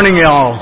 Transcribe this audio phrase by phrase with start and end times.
[0.00, 0.56] morning, y'all.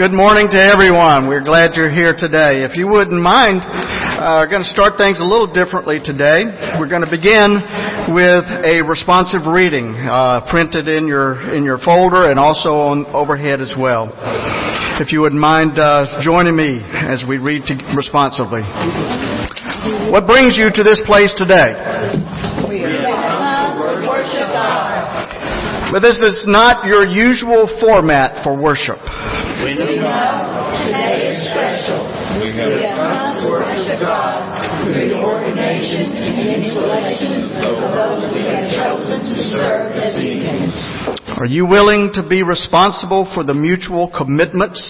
[0.00, 1.28] Good morning to everyone.
[1.28, 2.64] We're glad you're here today.
[2.64, 6.48] If you wouldn't mind, uh, we're going to start things a little differently today.
[6.80, 7.60] We're going to begin
[8.16, 13.60] with a responsive reading, uh, printed in your in your folder and also on overhead
[13.60, 14.08] as well.
[14.96, 18.64] If you wouldn't mind uh, joining me as we read to, responsively.
[20.08, 21.76] What brings you to this place today?
[25.92, 28.96] But this is not your usual format for worship.
[29.60, 30.00] We know
[30.88, 32.08] today is special.
[32.40, 34.40] We have come to worship God
[34.88, 40.72] through the ordination and installation of those we have chosen to serve as deacons.
[41.36, 44.80] Are you willing to be responsible for the mutual commitments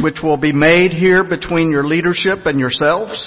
[0.00, 3.18] which will be made here between your leadership and yourselves?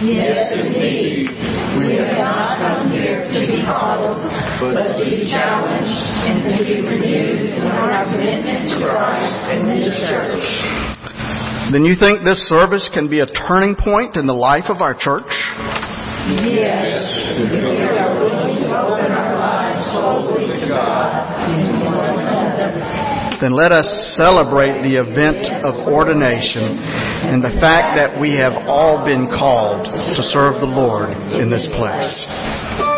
[0.00, 1.28] Yes, indeed.
[1.76, 4.24] We have not come here to be coddled,
[4.60, 9.94] but to be challenged and to be renewed in our commitment to Christ and His
[10.10, 10.46] church.
[11.70, 14.94] Then you think this service can be a turning point in the life of our
[14.98, 15.28] church?
[16.48, 16.84] Yes,
[17.38, 23.38] if we are willing to open our lives solely to God and to one another.
[23.40, 26.82] Then let us celebrate the event of ordination
[27.30, 31.68] and the fact that we have all been called to serve the Lord in this
[31.78, 32.97] place.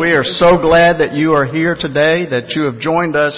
[0.00, 3.36] We are so glad that you are here today, that you have joined us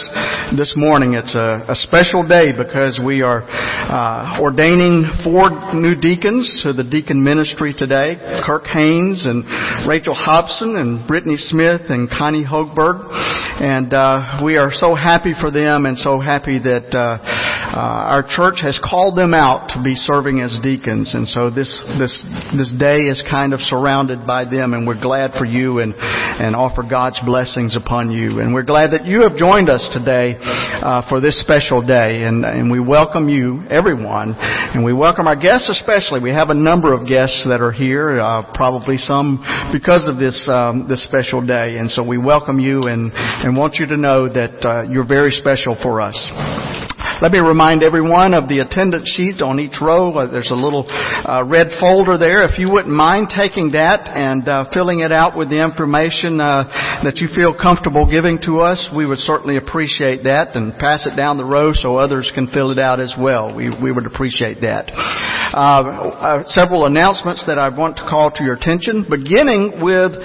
[0.55, 1.15] this morning.
[1.15, 6.85] It's a, a special day because we are uh, ordaining four new deacons to the
[6.87, 8.15] deacon ministry today.
[8.47, 9.43] Kirk Haynes and
[9.91, 13.11] Rachel Hobson and Brittany Smith and Connie Hogberg.
[13.11, 18.23] And uh, we are so happy for them and so happy that uh, uh, our
[18.23, 21.15] church has called them out to be serving as deacons.
[21.15, 22.15] And so this, this,
[22.55, 26.57] this day is kind of surrounded by them and we're glad for you and, and
[26.57, 28.41] offer God's blessings upon you.
[28.41, 32.25] And we're glad that you have joined us today uh, for this special day.
[32.25, 36.21] And, and we welcome you, everyone, and we welcome our guests especially.
[36.21, 39.43] We have a number of guests that are here, uh, probably some
[39.73, 41.77] because of this um, this special day.
[41.79, 45.31] And so we welcome you and and want you to know that uh, you're very
[45.31, 46.17] special for us.
[47.23, 50.11] Let me remind everyone of the attendance sheet on each row.
[50.11, 52.43] Uh, there's a little uh, red folder there.
[52.43, 56.67] If you wouldn't mind taking that and uh, filling it out with the information uh,
[57.07, 61.15] that you feel comfortable giving to us, we would certainly appreciate that and pass it
[61.15, 63.55] down the row so others can fill it out as well.
[63.55, 64.91] We, we would appreciate that.
[64.91, 70.19] Uh, several announcements that I want to call to your attention, beginning with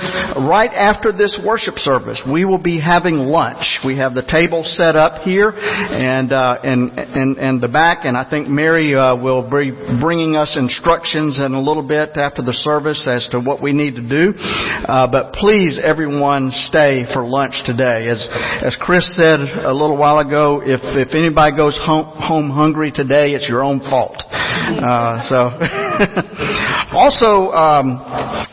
[0.50, 2.18] right after this worship service.
[2.26, 3.86] We will be having lunch.
[3.86, 8.30] We have the table set up here and and and, and the back, and I
[8.30, 13.04] think Mary uh, will be bringing us instructions in a little bit after the service
[13.08, 14.38] as to what we need to do.
[14.38, 18.08] Uh, but please, everyone, stay for lunch today.
[18.08, 18.28] As
[18.64, 23.34] as Chris said a little while ago, if if anybody goes home, home hungry today,
[23.34, 24.24] it's your own fault.
[24.30, 25.36] Uh, so,
[26.98, 28.02] also, um,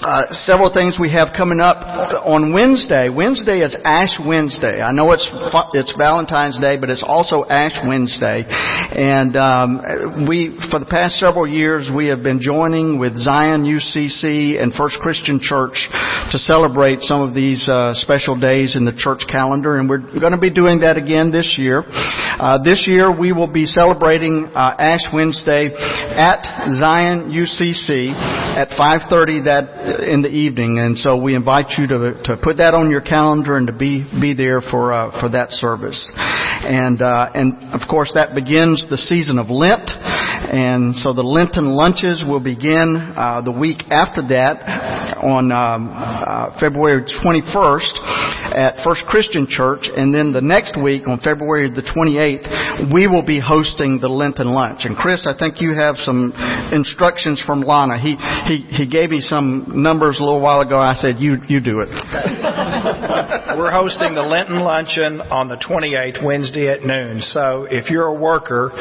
[0.05, 1.77] uh, several things we have coming up
[2.25, 3.09] on Wednesday.
[3.11, 4.81] Wednesday is Ash Wednesday.
[4.81, 5.29] I know it's
[5.75, 8.24] it's Valentine's Day, but it's also Ash Wednesday.
[8.31, 14.61] And um, we, for the past several years, we have been joining with Zion UCC
[14.61, 15.77] and First Christian Church
[16.33, 20.33] to celebrate some of these uh, special days in the church calendar, and we're going
[20.33, 21.85] to be doing that again this year.
[21.87, 26.45] Uh, this year, we will be celebrating uh, Ash Wednesday at
[26.81, 32.37] Zion UCC at 5:30 that in the evening, and so we invite you to to
[32.43, 36.11] put that on your calendar and to be be there for uh, for that service.
[36.17, 39.89] And uh, and of course that begins the season of Lent,
[40.55, 44.63] and so the Lenten lunches will begin uh, the week after that
[45.19, 51.19] on um, uh, February 21st at First Christian Church, and then the next week on
[51.19, 54.85] February the 28th we will be hosting the Lenten lunch.
[54.85, 56.33] And Chris, I think you have some
[56.71, 57.99] instructions from Lana.
[57.99, 58.15] He
[58.47, 60.79] he he gave me some numbers a little while ago.
[60.79, 61.91] I said, "You you do it."
[63.59, 67.21] We're hosting the Lenten luncheon on the 28th, Wednesday at noon.
[67.21, 68.73] So if you're a worker,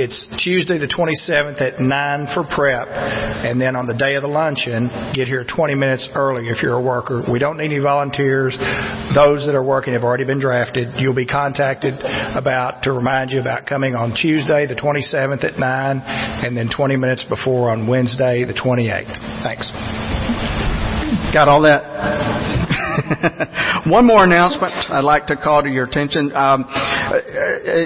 [0.00, 2.88] it's Tuesday the 27th at 9 for prep.
[2.88, 6.74] And then on the day of the luncheon, get here 20 minutes early if you're
[6.74, 7.22] a worker.
[7.30, 8.56] We don't need any volunteers.
[9.14, 10.94] Those that are working have already been drafted.
[10.98, 16.02] You'll be contacted about to remind you about coming on Tuesday the 27th at 9
[16.04, 19.42] and then 20 minutes before on Wednesday the 28th.
[19.42, 19.70] Thanks.
[21.32, 22.53] Got all that?
[23.86, 26.32] One more announcement I'd like to call to your attention.
[26.34, 26.64] Um,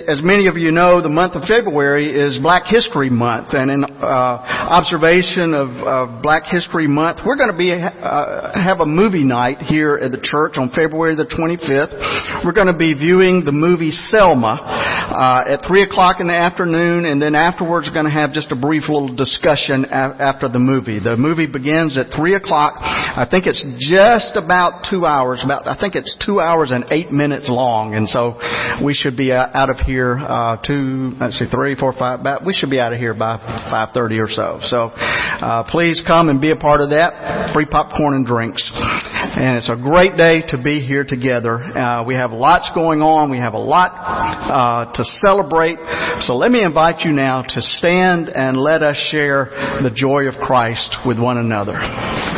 [0.06, 3.84] as many of you know, the month of February is Black History Month, and in
[3.84, 9.24] uh, observation of, of, Black History Month, we're going to be uh, have a movie
[9.24, 12.44] night here at the church on February the 25th.
[12.44, 17.06] We're going to be viewing the movie Selma uh, at three o'clock in the afternoon,
[17.06, 20.60] and then afterwards, we're going to have just a brief little discussion a- after the
[20.60, 21.00] movie.
[21.00, 22.74] The movie begins at three o'clock.
[22.78, 25.40] I think it's just about two hours.
[25.44, 28.38] About I think it's two hours and eight minutes long, and so
[28.84, 32.20] we should be out of here uh, two, let's see, three, four, five.
[32.20, 33.38] About, we should be out of here by
[33.70, 34.58] five thirty or so.
[34.62, 37.50] So uh, please come and be a part of that.
[37.52, 41.56] Free popcorn and drinks, and it's a great day to be here together.
[41.56, 43.30] Uh, we have lots going on.
[43.30, 45.78] We have a lot uh, to celebrate.
[46.20, 49.46] So let me invite you now to stand and let us share
[49.82, 52.37] the joy of Christ with one another.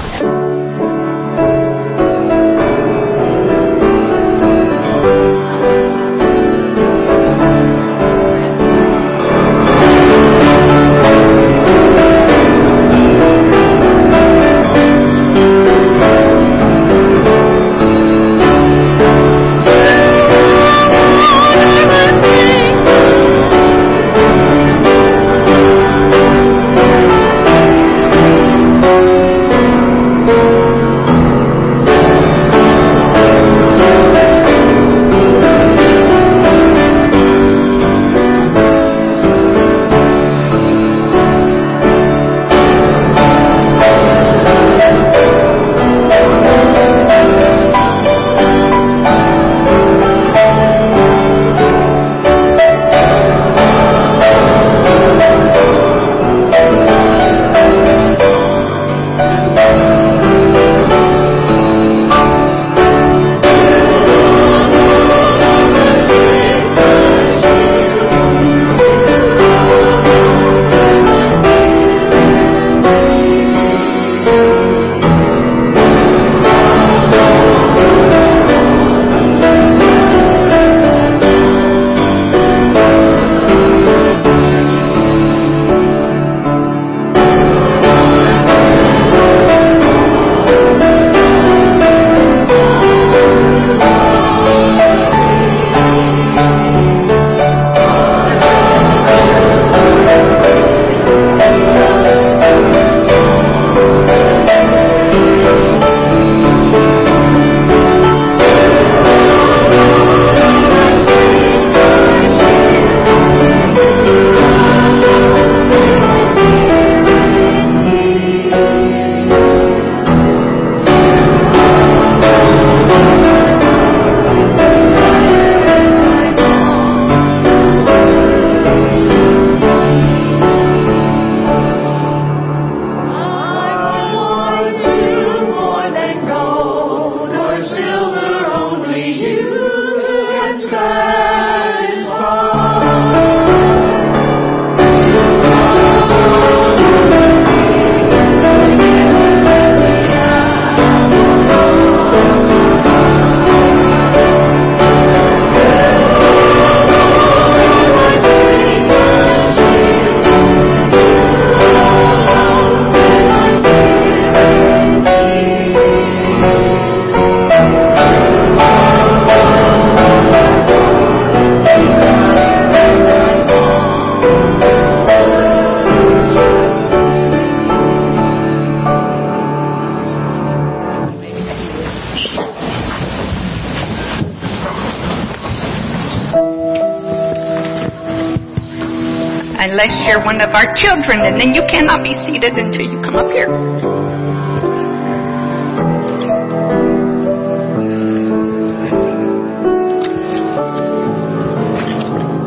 [189.89, 193.31] You're one of our children, and then you cannot be seated until you come up
[193.33, 193.49] here.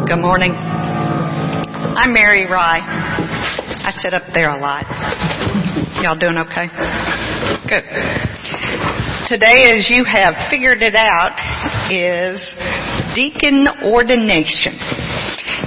[0.05, 0.51] Good morning.
[0.53, 2.81] I'm Mary Rye.
[2.85, 4.85] I sit up there a lot.
[6.03, 6.67] Y'all doing okay?
[7.65, 7.81] Good.
[9.27, 11.33] Today, as you have figured it out,
[11.89, 12.55] is
[13.15, 14.72] deacon ordination.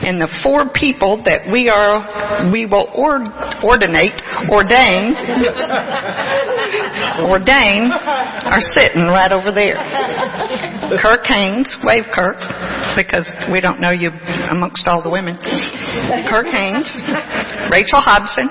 [0.06, 1.98] And the four people that we are,
[2.54, 3.26] we will or,
[3.66, 4.14] ordinate,
[4.54, 5.18] ordain,
[7.26, 9.74] ordain, are sitting right over there.
[11.02, 12.38] Kirk Haynes, wave Kirk,
[12.94, 14.14] because we don't know you
[14.46, 15.34] amongst all the women.
[16.30, 16.86] Kirk Haynes,
[17.74, 18.46] Rachel Hobson,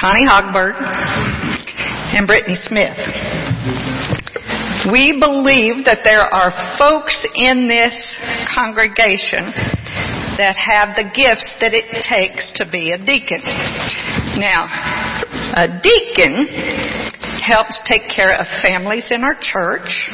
[0.00, 0.72] Connie Hogberg,
[2.16, 2.96] and Brittany Smith.
[4.88, 6.48] We believe that there are
[6.80, 7.92] folks in this
[8.54, 9.52] congregation
[10.38, 13.42] that have the gifts that it takes to be a deacon.
[14.38, 14.70] Now,
[15.58, 16.46] a deacon
[17.42, 20.06] helps take care of families in our church.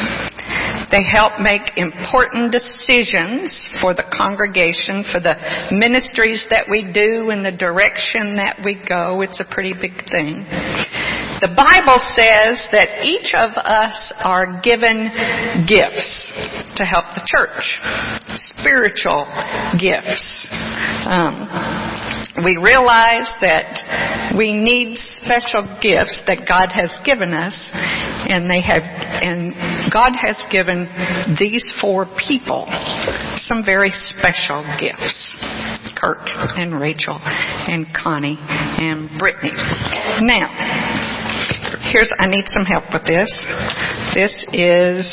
[0.90, 5.34] They help make important decisions for the congregation, for the
[5.73, 9.23] ministries that we do and the direction that we go.
[9.23, 10.46] It's a pretty big thing.
[11.42, 15.11] The Bible says that each of us are given
[15.66, 16.30] gifts
[16.76, 17.80] to help the church,
[18.54, 19.26] spiritual
[19.76, 20.46] gifts.
[21.11, 21.83] Um,
[22.42, 28.82] we realize that we need special gifts that God has given us, and they have,
[28.82, 29.54] and
[29.92, 30.90] God has given
[31.38, 32.66] these four people
[33.38, 35.14] some very special gifts.
[35.94, 36.26] Kirk
[36.58, 39.54] and Rachel and Connie and Brittany.
[40.26, 40.50] Now,
[41.92, 43.30] here's, I need some help with this.
[44.14, 45.06] This is,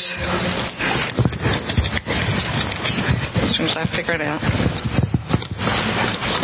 [3.38, 4.91] as soon as I figure it out.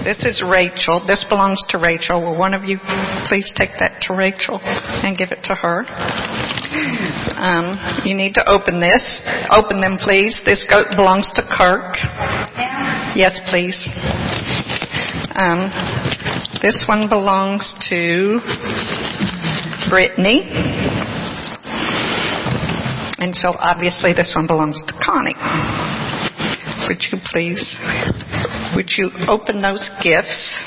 [0.05, 1.03] This is Rachel.
[1.07, 2.23] This belongs to Rachel.
[2.23, 2.79] Will one of you
[3.27, 5.85] please take that to Rachel and give it to her?
[7.39, 9.03] Um, you need to open this.
[9.51, 10.39] Open them, please.
[10.45, 11.97] This go- belongs to Kirk.
[13.17, 13.77] Yes, please.
[15.35, 15.71] Um,
[16.63, 18.41] this one belongs to
[19.89, 20.49] Brittany.
[23.19, 25.35] And so obviously this one belongs to Connie.
[26.89, 27.77] Would you please,
[28.75, 30.59] would you open those gifts?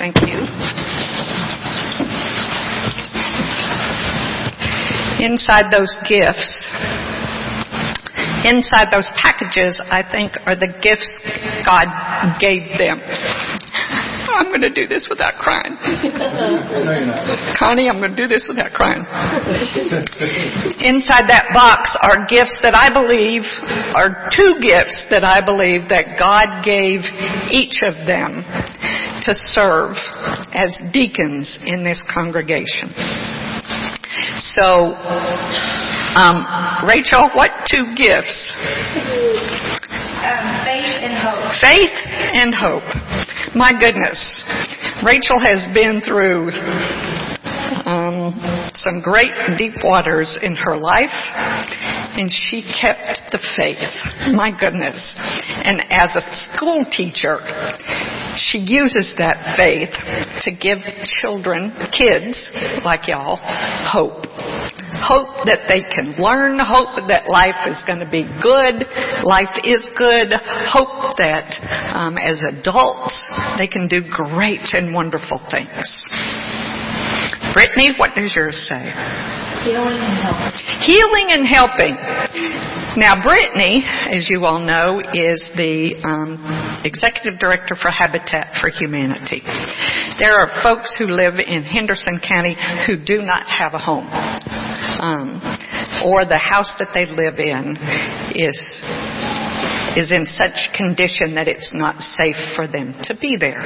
[0.00, 0.40] Thank you.
[5.24, 6.66] Inside those gifts,
[8.44, 11.14] inside those packages, I think, are the gifts
[11.64, 11.86] God
[12.40, 12.98] gave them.
[14.36, 15.76] I'm going to do this without crying.
[17.58, 19.00] Connie, I'm going to do this without crying.
[20.80, 23.42] Inside that box are gifts that I believe
[23.94, 27.02] are two gifts that I believe that God gave
[27.50, 28.44] each of them
[29.26, 29.96] to serve
[30.54, 32.90] as deacons in this congregation.
[34.38, 34.94] So,
[36.16, 36.46] um,
[36.86, 38.52] Rachel, what two gifts?
[40.20, 41.52] Um, faith and hope.
[41.60, 41.96] Faith
[42.36, 42.88] and hope.
[43.54, 44.18] My goodness.
[45.04, 46.50] Rachel has been through
[47.84, 51.10] um, some great deep waters in her life,
[52.14, 53.90] and she kept the faith.
[54.34, 55.14] My goodness.
[55.18, 56.22] And as a
[56.54, 57.38] school teacher,
[58.36, 59.94] she uses that faith
[60.42, 60.78] to give
[61.20, 62.50] children, kids
[62.84, 63.38] like y'all,
[63.90, 64.26] hope.
[64.98, 68.86] Hope that they can learn, hope that life is going to be good,
[69.22, 70.32] life is good,
[70.66, 71.54] hope that
[71.94, 73.14] um, as adults
[73.58, 75.86] they can do great and wonderful things.
[77.52, 78.90] Brittany, what does yours say?
[79.64, 80.38] Healing and help.
[80.86, 81.94] Healing and helping.
[82.96, 86.40] Now, Brittany, as you all know, is the um,
[86.84, 89.42] executive director for Habitat for Humanity.
[90.18, 95.40] There are folks who live in Henderson County who do not have a home, um,
[96.04, 97.76] or the house that they live in
[98.34, 98.56] is
[99.96, 103.62] is in such condition that it's not safe for them to be there.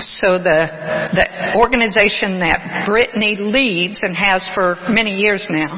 [0.00, 0.66] So the
[1.12, 5.76] the organization that Brittany leads and has for many years now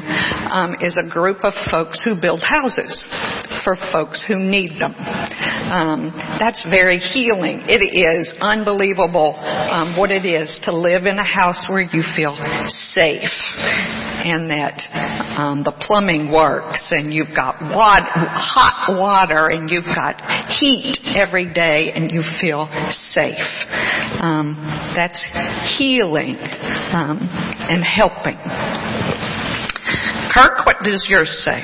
[0.51, 2.93] um, is a group of folks who build houses
[3.63, 4.95] for folks who need them.
[4.97, 7.61] Um, that's very healing.
[7.67, 12.35] It is unbelievable um, what it is to live in a house where you feel
[12.67, 13.35] safe
[14.27, 14.81] and that
[15.37, 20.21] um, the plumbing works and you've got water, hot water you've got
[20.59, 23.65] heat every day and you feel safe.
[24.21, 24.55] Um,
[24.95, 25.25] that's
[25.77, 26.37] healing
[26.93, 27.17] um,
[27.69, 28.37] and helping.
[30.33, 31.61] Kirk, what does yours say?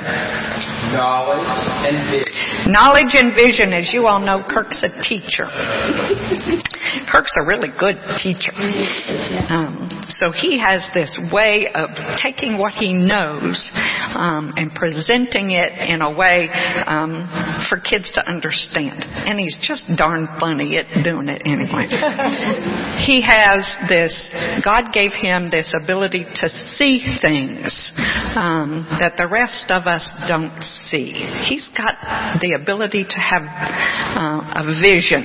[0.93, 1.50] Knowledge
[1.89, 2.71] and vision.
[2.71, 5.45] Knowledge and vision, as you all know, Kirk's a teacher.
[7.12, 8.53] Kirk's a really good teacher.
[9.50, 11.89] Um, so he has this way of
[12.21, 13.71] taking what he knows
[14.15, 16.50] um, and presenting it in a way
[16.85, 17.27] um,
[17.69, 19.03] for kids to understand.
[19.03, 21.88] And he's just darn funny at doing it anyway.
[23.05, 24.13] he has this,
[24.63, 27.91] God gave him this ability to see things
[28.35, 31.11] um, that the rest of us don't see.
[31.47, 35.23] He's got the ability to have uh, a vision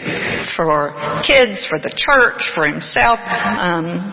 [0.56, 0.92] for
[1.26, 4.12] kids, for the church, for himself, um,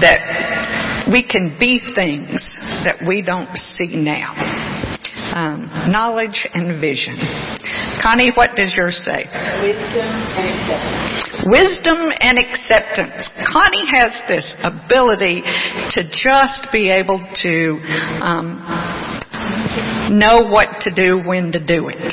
[0.00, 2.44] that we can be things
[2.84, 4.34] that we don't see now.
[5.28, 7.16] Um, knowledge and vision.
[8.02, 9.26] Connie, what does yours say?
[9.28, 11.44] Wisdom and acceptance.
[11.46, 13.30] Wisdom and acceptance.
[13.52, 15.42] Connie has this ability
[15.90, 17.78] to just be able to
[18.22, 19.17] um,
[20.10, 22.12] know what to do, when to do it.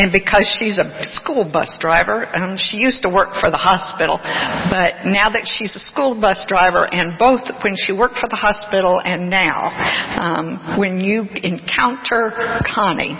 [0.00, 4.16] And because she's a school bus driver, um, she used to work for the hospital,
[4.18, 8.36] but now that she's a school bus driver, and both when she worked for the
[8.36, 9.68] hospital and now,
[10.16, 12.32] um, when you encounter
[12.64, 13.12] Connie,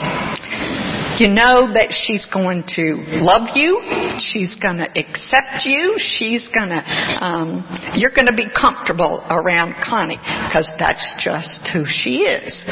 [1.19, 3.81] you know that she's going to love you.
[4.21, 5.97] She's going to accept you.
[5.99, 6.83] She's going to,
[7.21, 7.65] um,
[7.97, 12.63] you're going to be comfortable around Connie because that's just who she is.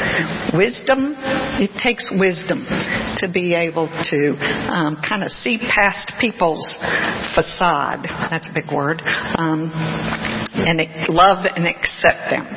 [0.53, 1.15] Wisdom,
[1.59, 2.65] it takes wisdom
[3.19, 4.35] to be able to
[4.71, 6.65] um, kind of see past people's
[7.35, 8.05] facade.
[8.29, 9.01] That's a big word.
[9.35, 9.71] Um,
[10.53, 10.79] and
[11.09, 12.47] love and accept them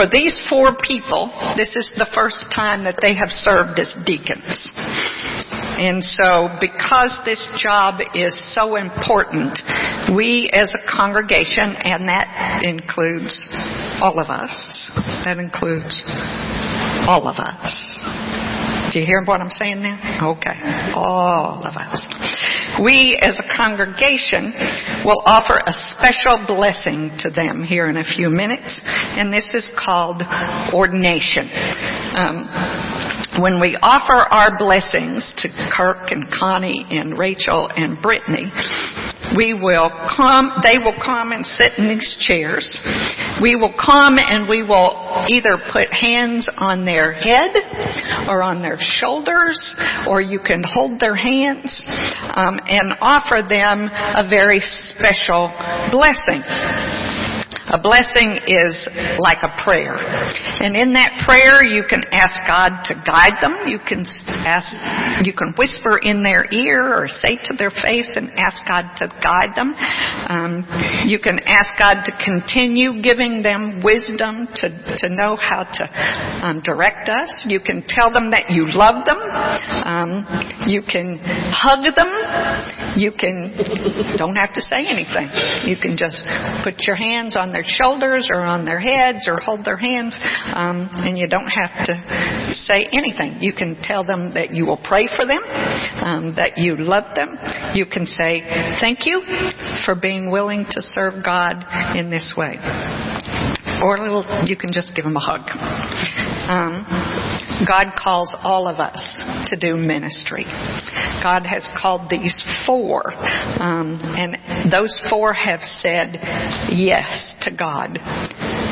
[0.00, 1.28] for these four people,
[1.58, 4.72] this is the first time that they have served as deacons.
[5.76, 9.60] And so, because this job is so important,
[10.16, 13.44] we as a congregation, and that includes
[14.00, 14.90] all of us,
[15.26, 16.00] that includes
[17.04, 18.00] all of us.
[18.92, 20.30] Do you hear what I'm saying now?
[20.34, 20.58] Okay.
[20.94, 22.04] All of us.
[22.82, 24.52] We as a congregation
[25.04, 29.70] will offer a special blessing to them here in a few minutes, and this is
[29.78, 30.22] called
[30.74, 31.50] ordination.
[32.14, 32.50] Um,
[33.38, 38.50] when we offer our blessings to Kirk and Connie and Rachel and Brittany,
[39.36, 42.66] we will come, they will come and sit in these chairs.
[43.40, 44.90] We will come and we will
[45.30, 47.54] either put hands on their head
[48.28, 49.74] or on their shoulders,
[50.08, 51.82] or you can hold their hands
[52.34, 55.48] um, and offer them a very special
[55.90, 56.42] blessing.
[57.70, 58.74] A blessing is
[59.22, 59.94] like a prayer.
[59.94, 63.70] And in that prayer, you can ask God to guide them.
[63.70, 64.02] You can
[64.42, 64.74] ask,
[65.22, 69.06] you can whisper in their ear or say to their face and ask God to
[69.22, 69.70] guide them.
[70.26, 70.66] Um,
[71.06, 75.84] you can ask God to continue giving them wisdom to, to know how to
[76.42, 77.30] um, direct us.
[77.46, 79.20] You can tell them that you love them.
[79.86, 80.26] Um,
[80.66, 81.22] you can
[81.54, 82.10] hug them.
[82.98, 83.54] You can,
[84.18, 85.30] don't have to say anything.
[85.70, 86.26] You can just
[86.64, 90.88] put your hands on their shoulders or on their heads or hold their hands, um,
[90.92, 93.40] and you don't have to say anything.
[93.40, 95.42] You can tell them that you will pray for them,
[96.02, 97.36] um, that you love them.
[97.74, 98.42] You can say
[98.80, 99.22] thank you
[99.84, 101.64] for being willing to serve God
[101.96, 102.56] in this way.
[103.82, 105.48] Or little, you can just give them a hug.
[106.50, 106.84] Um,
[107.66, 109.00] God calls all of us
[109.48, 110.44] to do ministry.
[111.22, 116.16] God has called these four, um, and those four have said
[116.70, 117.98] yes to God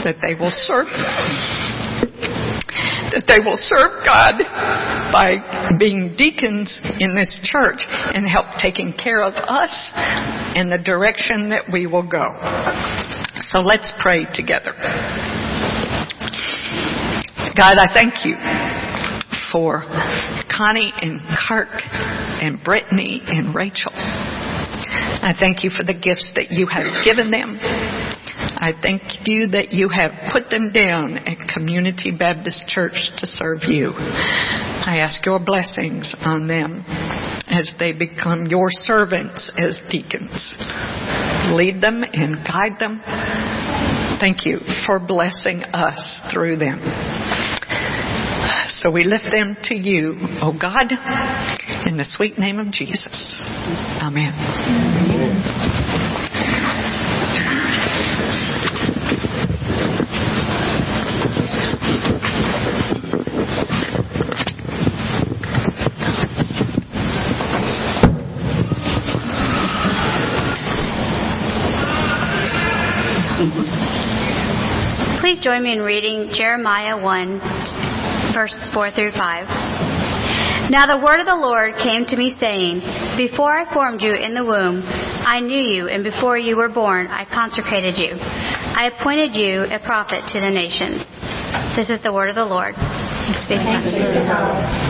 [0.04, 0.86] that they will serve.
[3.12, 4.38] That they will serve God
[5.12, 11.50] by being deacons in this church and help taking care of us and the direction
[11.50, 12.24] that we will go.
[13.48, 14.74] So let's pray together.
[17.56, 18.36] God, I thank you
[19.50, 19.80] for
[20.54, 23.92] Connie and Kirk and Brittany and Rachel.
[23.94, 27.56] I thank you for the gifts that you have given them.
[27.60, 33.60] I thank you that you have put them down at Community Baptist Church to serve
[33.66, 33.92] you.
[33.96, 36.84] I ask your blessings on them
[37.48, 40.54] as they become your servants as deacons.
[41.54, 43.02] Lead them and guide them.
[44.20, 46.80] Thank you for blessing us through them.
[48.68, 50.92] So we lift them to you, O oh God,
[51.86, 53.40] in the sweet name of Jesus.
[54.02, 54.27] Amen.
[75.48, 80.70] Join me in reading Jeremiah 1, verses 4 through 5.
[80.70, 82.80] Now the word of the Lord came to me saying,
[83.16, 87.06] Before I formed you in the womb, I knew you, and before you were born,
[87.06, 88.12] I consecrated you.
[88.12, 91.00] I appointed you a prophet to the nations.
[91.74, 92.74] This is the word of the Lord.
[92.74, 94.87] Thanks be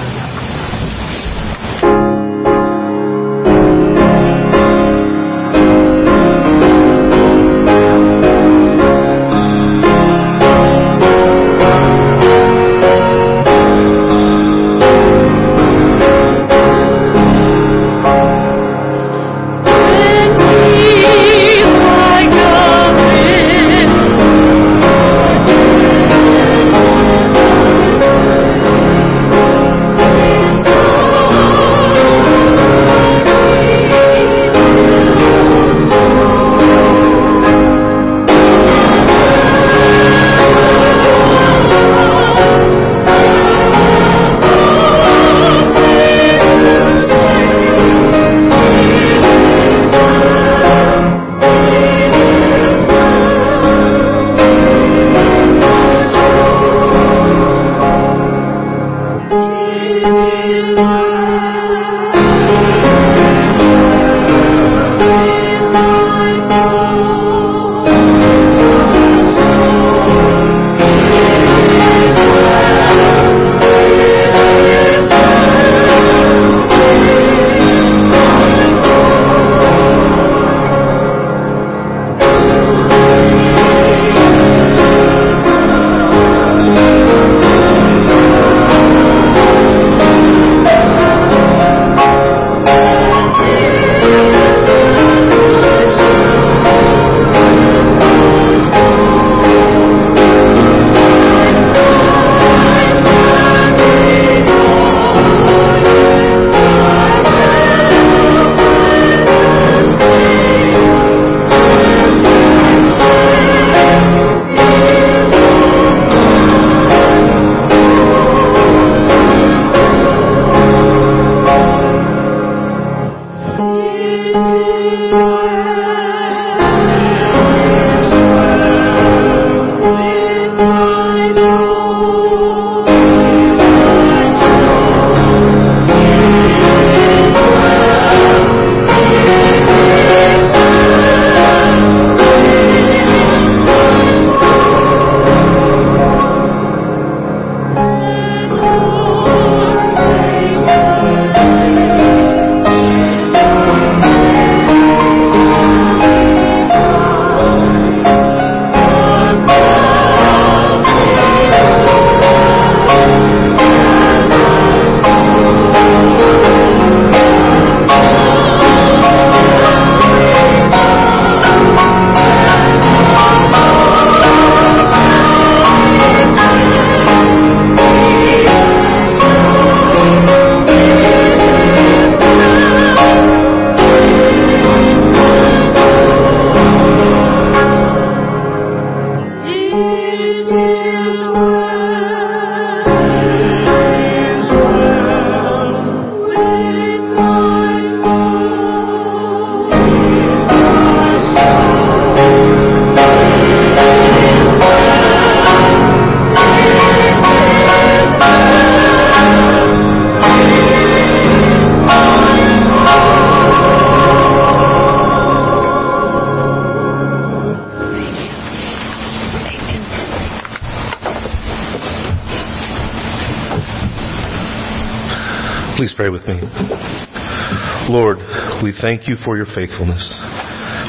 [228.69, 230.05] we thank you for your faithfulness.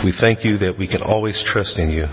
[0.03, 2.03] We thank you that we can always trust in you.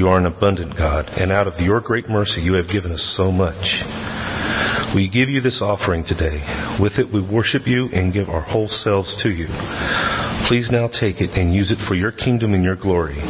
[0.00, 3.14] You are an abundant God, and out of your great mercy, you have given us
[3.14, 3.60] so much.
[4.96, 6.40] We give you this offering today.
[6.80, 9.52] With it, we worship you and give our whole selves to you.
[10.48, 13.20] Please now take it and use it for your kingdom and your glory.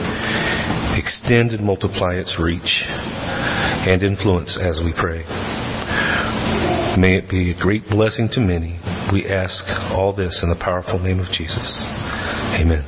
[0.94, 5.26] Extend and multiply its reach and influence as we pray.
[6.94, 8.78] May it be a great blessing to many.
[9.12, 11.84] We ask all this in the powerful name of Jesus.
[12.60, 12.84] Amen.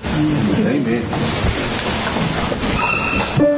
[3.38, 3.51] Amen.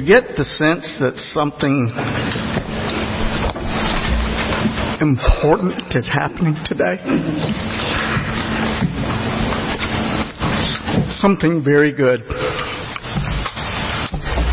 [0.00, 1.92] You get the sense that something
[5.00, 6.96] important is happening today?
[11.18, 12.20] Something very good.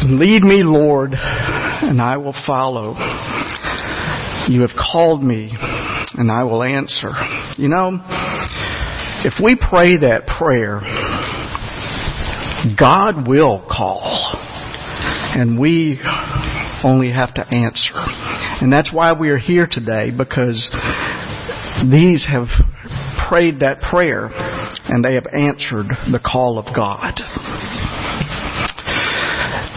[0.09, 2.95] Lead me, Lord, and I will follow.
[4.49, 5.53] You have called me,
[6.15, 7.11] and I will answer.
[7.57, 7.99] You know,
[9.23, 10.81] if we pray that prayer,
[12.77, 14.36] God will call.
[15.37, 15.99] And we
[16.83, 17.93] only have to answer.
[17.93, 20.57] And that's why we are here today, because
[21.91, 22.47] these have
[23.29, 27.21] prayed that prayer and they have answered the call of God.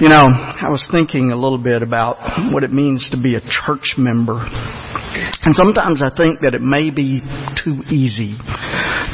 [0.00, 2.16] You know, I was thinking a little bit about
[2.54, 4.40] what it means to be a church member.
[4.40, 7.20] And sometimes I think that it may be
[7.62, 8.38] too easy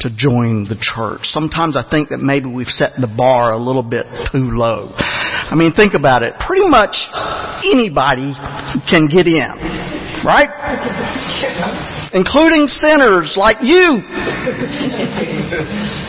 [0.03, 1.23] to join the church.
[1.25, 4.95] Sometimes I think that maybe we've set the bar a little bit too low.
[5.49, 6.35] I mean, think about it.
[6.47, 6.97] Pretty much
[7.65, 8.35] anybody
[8.91, 9.51] can get in,
[10.25, 10.51] right?
[12.13, 14.03] Including sinners like you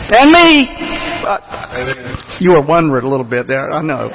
[0.10, 0.70] and me.
[1.28, 1.38] Uh,
[2.40, 4.10] you were wondering a little bit there, I know.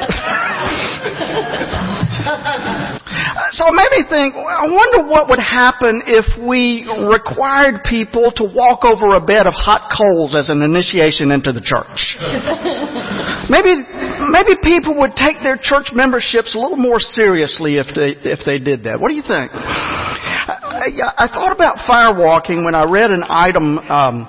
[3.52, 8.44] So it made me think, I wonder what would happen if we required people to
[8.44, 12.16] walk over a bed of hot coals as an initiation into the church.
[13.52, 13.80] maybe,
[14.28, 18.58] maybe people would take their church memberships a little more seriously if they, if they
[18.58, 19.00] did that.
[19.00, 19.52] What do you think?
[19.52, 24.28] I, I, I thought about firewalking when I read an item, um,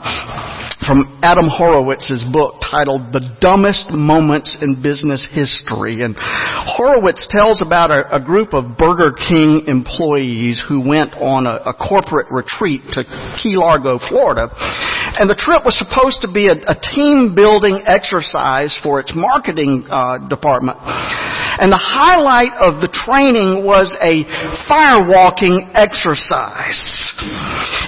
[0.85, 6.03] from Adam Horowitz's book titled The Dumbest Moments in Business History.
[6.03, 11.71] And Horowitz tells about a, a group of Burger King employees who went on a,
[11.71, 13.03] a, corporate retreat to
[13.41, 14.49] Key Largo, Florida.
[15.19, 19.85] And the trip was supposed to be a, a team building exercise for its marketing
[19.89, 20.77] uh, department.
[20.81, 24.25] And the highlight of the training was a
[24.65, 26.81] firewalking exercise.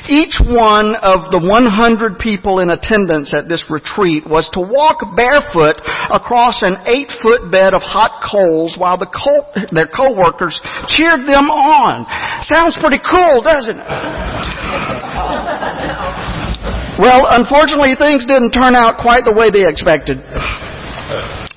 [0.07, 5.81] Each one of the 100 people in attendance at this retreat was to walk barefoot
[6.13, 11.49] across an eight foot bed of hot coals while the co- their coworkers cheered them
[11.49, 12.05] on.
[12.45, 13.89] Sounds pretty cool, doesn't it?
[16.95, 20.23] Well, unfortunately things didn't turn out quite the way they expected.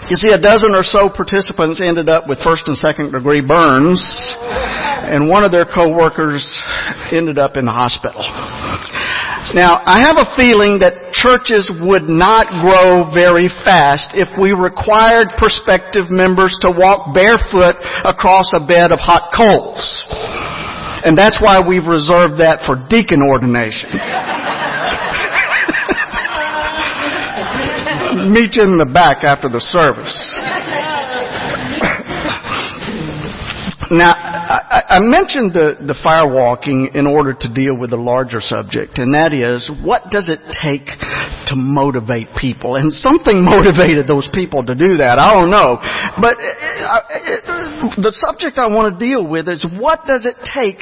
[0.08, 4.00] You see, a dozen or so participants ended up with first and second degree burns,
[4.40, 6.40] and one of their coworkers
[7.12, 8.24] ended up in the hospital.
[9.52, 15.28] Now, I have a feeling that churches would not grow very fast if we required
[15.36, 19.84] prospective members to walk barefoot across a bed of hot coals.
[21.04, 23.92] And that's why we've reserved that for deacon ordination.
[28.28, 30.14] Meet you in the back after the service.
[33.90, 38.96] Now, I, I mentioned the, the firewalking in order to deal with a larger subject,
[38.96, 40.88] and that is, what does it take
[41.52, 42.76] to motivate people?
[42.76, 45.20] And something motivated those people to do that.
[45.20, 45.76] I don't know.
[46.16, 50.80] But uh, the subject I want to deal with is, what does it take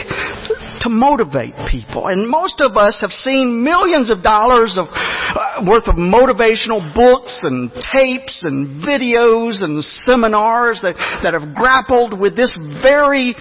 [0.80, 2.08] to motivate people.
[2.08, 7.40] And most of us have seen millions of dollars of uh, worth of motivational books
[7.42, 13.34] and tapes and videos and seminars that, that have grappled with this very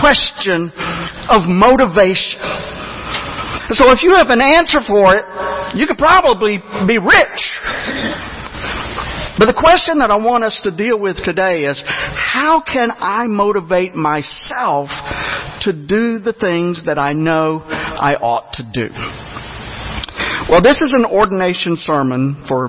[0.00, 0.72] question
[1.28, 2.40] of motivation.
[3.70, 5.24] So if you have an answer for it,
[5.76, 7.40] you could probably be rich.
[9.38, 13.26] But the question that I want us to deal with today is how can I
[13.26, 14.90] motivate myself
[15.62, 18.92] to do the things that I know I ought to do?
[20.50, 22.68] Well, this is an ordination sermon for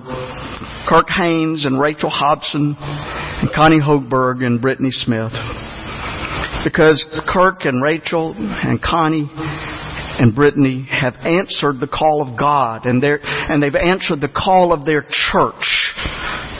[0.88, 5.34] Kirk Haynes and Rachel Hobson and Connie Hochberg and Brittany Smith.
[6.64, 13.04] Because Kirk and Rachel and Connie and Brittany have answered the call of God and,
[13.04, 15.88] and they've answered the call of their church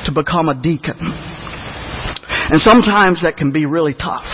[0.06, 0.98] to become a deacon.
[1.00, 4.26] And sometimes that can be really tough.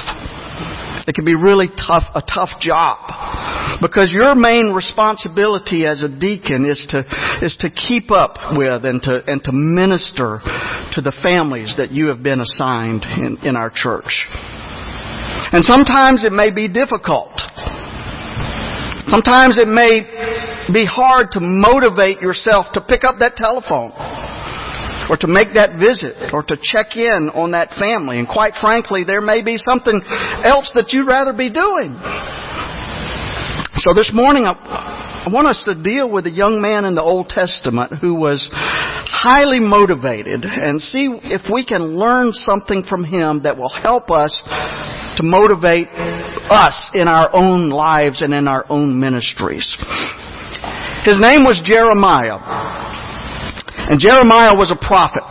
[1.07, 3.79] It can be really tough, a tough job.
[3.81, 6.99] Because your main responsibility as a deacon is to,
[7.41, 10.41] is to keep up with and to, and to minister
[10.93, 14.25] to the families that you have been assigned in, in our church.
[15.51, 17.33] And sometimes it may be difficult.
[19.07, 20.05] Sometimes it may
[20.71, 23.91] be hard to motivate yourself to pick up that telephone
[25.09, 28.19] or to make that visit or to check in on that family.
[28.19, 30.01] And quite frankly, there may be something
[30.45, 31.97] else that you'd rather be doing.
[33.81, 34.45] So this morning,
[35.19, 38.49] I want us to deal with a young man in the Old Testament who was
[38.53, 44.31] highly motivated and see if we can learn something from him that will help us
[45.17, 49.67] to motivate us in our own lives and in our own ministries.
[51.03, 52.39] His name was Jeremiah.
[53.91, 55.27] And Jeremiah was a prophet.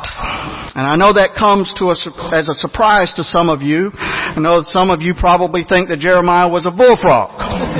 [0.76, 3.90] And I know that comes to us as a surprise to some of you.
[3.96, 7.77] I know some of you probably think that Jeremiah was a bullfrog.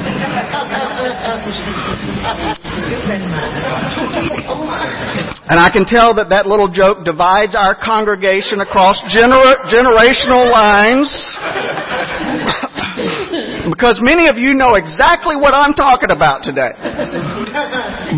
[5.49, 11.09] And I can tell that that little joke divides our congregation across gener- generational lines.
[13.72, 16.68] because many of you know exactly what I'm talking about today.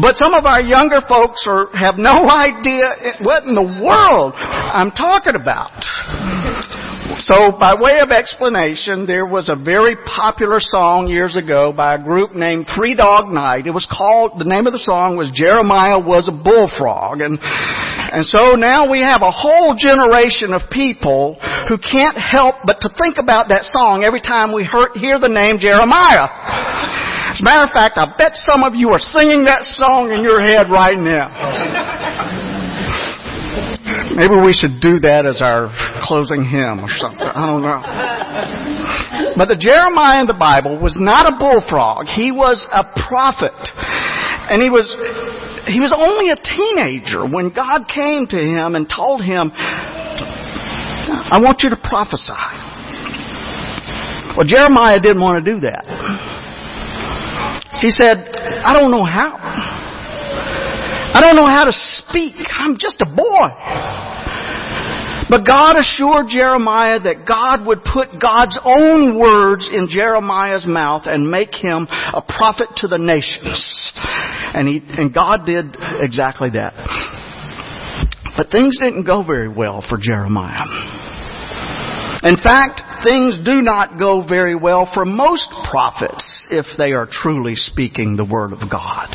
[0.03, 4.91] But some of our younger folks are, have no idea what in the world I'm
[4.91, 5.71] talking about.
[7.21, 12.03] So, by way of explanation, there was a very popular song years ago by a
[12.03, 13.67] group named Three Dog Night.
[13.67, 17.21] It was called, the name of the song was Jeremiah Was a Bullfrog.
[17.21, 21.37] And, and so now we have a whole generation of people
[21.69, 25.29] who can't help but to think about that song every time we hear, hear the
[25.29, 26.25] name Jeremiah.
[27.37, 30.25] As a matter of fact, I bet some of you are singing that song in
[30.25, 32.40] your head right now.
[34.17, 35.71] Maybe we should do that as our
[36.03, 37.27] closing hymn or something.
[37.27, 37.81] I don't know.
[39.37, 42.07] But the Jeremiah in the Bible was not a bullfrog.
[42.07, 43.55] He was a prophet.
[44.51, 44.91] And he was,
[45.71, 51.63] he was only a teenager when God came to him and told him, I want
[51.63, 52.35] you to prophesy.
[54.37, 55.87] Well, Jeremiah didn't want to do that.
[57.81, 58.35] He said,
[58.67, 59.39] I don't know how.
[61.13, 62.35] I don't know how to speak.
[62.51, 63.49] I'm just a boy.
[65.31, 71.31] But God assured Jeremiah that God would put God's own words in Jeremiah's mouth and
[71.31, 73.93] make him a prophet to the nations.
[74.55, 76.75] And he, and God did exactly that.
[78.37, 80.67] But things didn't go very well for Jeremiah.
[82.23, 87.55] In fact, things do not go very well for most prophets if they are truly
[87.55, 89.15] speaking the Word of God.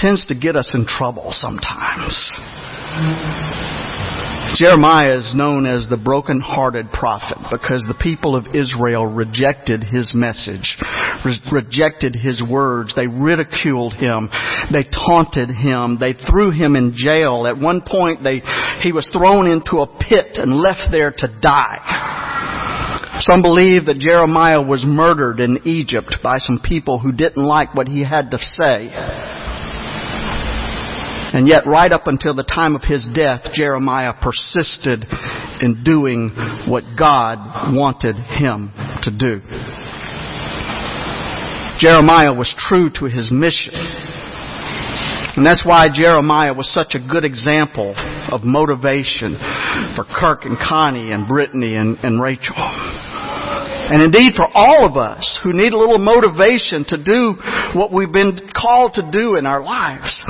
[0.00, 2.32] Tends to get us in trouble sometimes.
[4.56, 10.76] Jeremiah is known as the broken-hearted prophet because the people of Israel rejected his message,
[11.24, 12.94] re- rejected his words.
[12.96, 14.28] They ridiculed him.
[14.72, 15.98] They taunted him.
[16.00, 17.46] They threw him in jail.
[17.46, 18.40] At one point, they,
[18.80, 23.20] he was thrown into a pit and left there to die.
[23.30, 27.86] Some believe that Jeremiah was murdered in Egypt by some people who didn't like what
[27.86, 28.88] he had to say.
[31.32, 35.04] And yet, right up until the time of his death, Jeremiah persisted
[35.60, 36.30] in doing
[36.66, 38.72] what God wanted him
[39.02, 39.40] to do.
[41.78, 43.72] Jeremiah was true to his mission.
[45.36, 49.38] And that's why Jeremiah was such a good example of motivation
[49.94, 52.56] for Kirk and Connie and Brittany and, and Rachel.
[52.56, 57.34] And indeed for all of us who need a little motivation to do
[57.74, 60.20] what we've been called to do in our lives.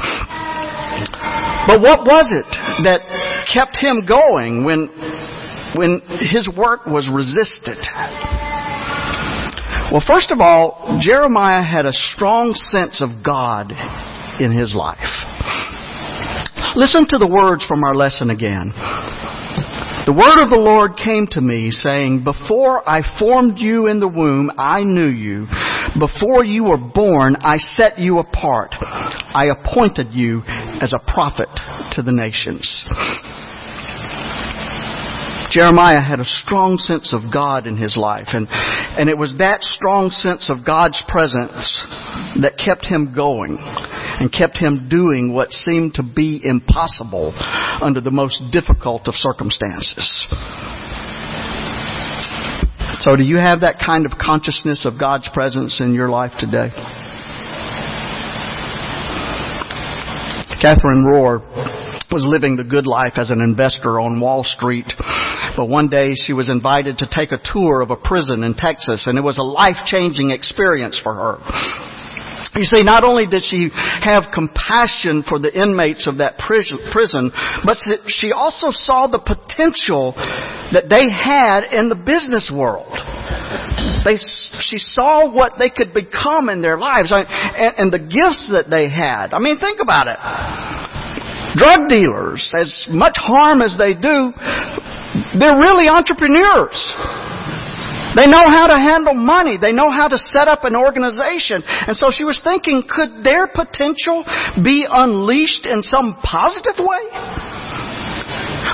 [1.67, 2.47] But what was it
[2.85, 3.01] that
[3.53, 4.89] kept him going when,
[5.77, 6.01] when
[6.31, 7.79] his work was resisted?
[9.93, 13.73] Well, first of all, Jeremiah had a strong sense of God
[14.41, 14.99] in his life.
[16.77, 18.73] Listen to the words from our lesson again.
[20.07, 24.09] The word of the Lord came to me saying, Before I formed you in the
[24.09, 25.47] womb, I knew you.
[25.99, 28.75] Before you were born, I set you apart.
[28.81, 31.49] I appointed you as a prophet
[31.93, 32.65] to the nations.
[35.51, 39.65] Jeremiah had a strong sense of God in his life, and, and it was that
[39.65, 41.79] strong sense of God's presence
[42.41, 47.35] that kept him going and kept him doing what seemed to be impossible
[47.83, 50.07] under the most difficult of circumstances.
[53.01, 56.71] So, do you have that kind of consciousness of God's presence in your life today?
[60.61, 61.80] Catherine Rohr
[62.13, 64.87] was living the good life as an investor on Wall Street.
[65.57, 69.07] But one day she was invited to take a tour of a prison in Texas
[69.07, 71.39] and it was a life-changing experience for her.
[72.55, 77.31] You see, not only did she have compassion for the inmates of that prison,
[77.65, 77.77] but
[78.09, 80.15] she also saw the potential
[80.73, 82.91] that they had in the business world.
[84.05, 84.17] They,
[84.61, 88.89] she saw what they could become in their lives and, and the gifts that they
[88.89, 89.33] had.
[89.33, 91.00] I mean, think about it.
[91.57, 94.33] Drug dealers, as much harm as they do,
[95.39, 96.79] they're really entrepreneurs.
[98.15, 99.57] They know how to handle money.
[99.57, 101.63] They know how to set up an organization.
[101.67, 104.25] And so she was thinking, could their potential
[104.63, 107.07] be unleashed in some positive way?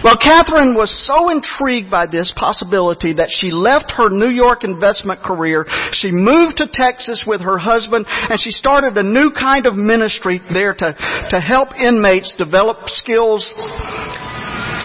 [0.05, 5.20] Well, Catherine was so intrigued by this possibility that she left her New York investment
[5.20, 5.66] career.
[5.92, 10.40] She moved to Texas with her husband and she started a new kind of ministry
[10.53, 10.97] there to,
[11.30, 13.53] to help inmates develop skills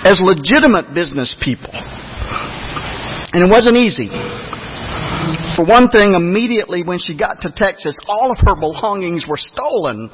[0.03, 1.71] as legitimate business people.
[1.73, 4.09] And it wasn't easy.
[5.55, 10.09] For one thing, immediately when she got to Texas, all of her belongings were stolen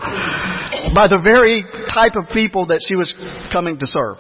[0.94, 3.14] by the very type of people that she was
[3.52, 4.18] coming to serve.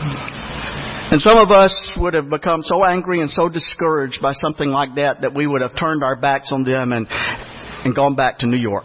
[0.00, 4.94] And some of us would have become so angry and so discouraged by something like
[4.94, 8.46] that that we would have turned our backs on them and, and gone back to
[8.46, 8.84] New York.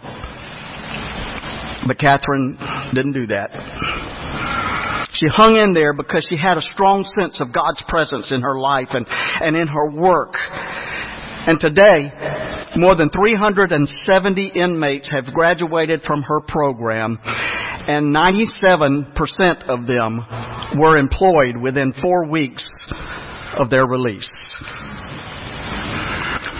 [1.86, 2.58] But Catherine
[2.94, 3.50] didn't do that.
[5.12, 8.58] She hung in there because she had a strong sense of God's presence in her
[8.58, 10.34] life and, and in her work.
[11.46, 12.10] And today,
[12.76, 17.18] more than 370 inmates have graduated from her program,
[17.86, 20.26] and 97% of them
[20.78, 22.64] were employed within four weeks
[23.56, 24.30] of their release.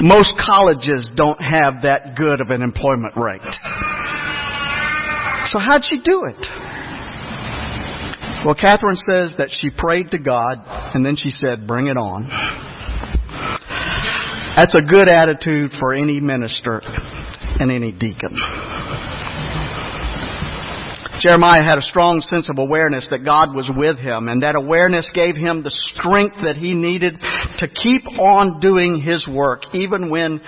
[0.00, 3.40] Most colleges don't have that good of an employment rate.
[5.46, 6.46] So how'd she do it?
[8.44, 10.62] Well, Catherine says that she prayed to God
[10.94, 12.28] and then she said, bring it on.
[14.54, 18.36] That's a good attitude for any minister and any deacon.
[21.20, 25.10] Jeremiah had a strong sense of awareness that God was with him, and that awareness
[25.14, 27.18] gave him the strength that he needed
[27.58, 30.40] to keep on doing his work, even when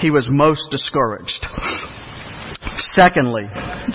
[0.00, 1.46] he was most discouraged.
[2.76, 3.44] Secondly,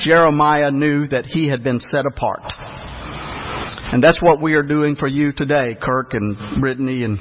[0.03, 2.41] Jeremiah knew that he had been set apart.
[3.91, 7.19] And that's what we are doing for you today, Kirk and Brittany and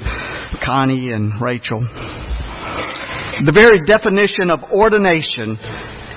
[0.64, 1.80] Connie and Rachel.
[1.80, 5.56] The very definition of ordination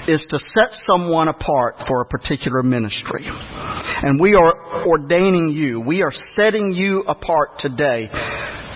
[0.07, 3.25] is to set someone apart for a particular ministry.
[3.27, 5.79] And we are ordaining you.
[5.79, 8.09] We are setting you apart today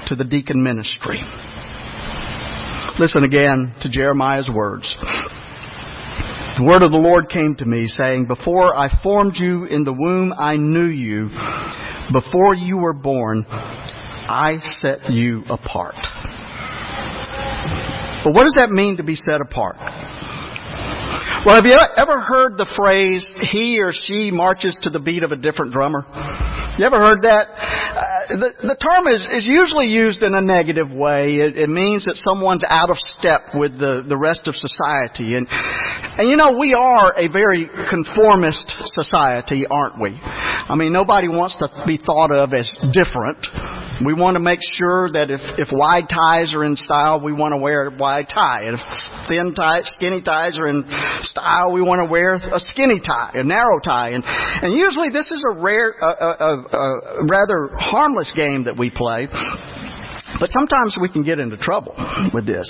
[0.07, 1.21] to the deacon ministry.
[2.99, 4.95] Listen again to Jeremiah's words.
[6.57, 9.91] The word of the Lord came to me saying, Before I formed you in the
[9.91, 11.27] womb, I knew you.
[12.13, 15.95] Before you were born, I set you apart.
[18.23, 19.75] But what does that mean to be set apart?
[21.45, 25.31] Well, have you ever heard the phrase, he or she marches to the beat of
[25.31, 26.03] a different drummer?
[26.79, 27.45] You ever heard that?
[27.53, 31.35] Uh, the, the term is, is usually used in a negative way.
[31.35, 35.37] It, it means that someone's out of step with the, the rest of society.
[35.37, 38.65] And, and you know, we are a very conformist
[38.97, 40.17] society, aren't we?
[40.67, 43.37] I mean, nobody wants to be thought of as different.
[44.03, 47.53] We want to make sure that if, if wide ties are in style, we want
[47.53, 48.63] to wear a wide tie.
[48.63, 48.83] And if
[49.29, 50.83] thin ties, skinny ties are in
[51.21, 54.17] style, we want to wear a skinny tie, a narrow tie.
[54.17, 58.89] And, and usually this is a rare, a, a, a rather harmless game that we
[58.89, 59.27] play.
[60.39, 61.95] But sometimes we can get into trouble
[62.33, 62.67] with this.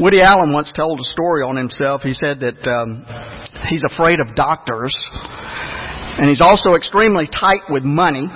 [0.00, 2.02] Woody Allen once told a story on himself.
[2.02, 3.06] He said that um,
[3.68, 4.96] he's afraid of doctors,
[6.18, 8.28] and he's also extremely tight with money.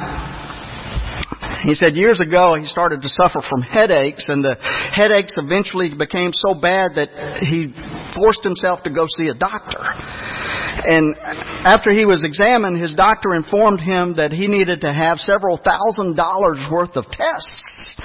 [1.66, 4.54] He said years ago he started to suffer from headaches, and the
[4.94, 7.74] headaches eventually became so bad that he
[8.14, 9.82] forced himself to go see a doctor.
[9.82, 15.58] And after he was examined, his doctor informed him that he needed to have several
[15.58, 17.98] thousand dollars worth of tests.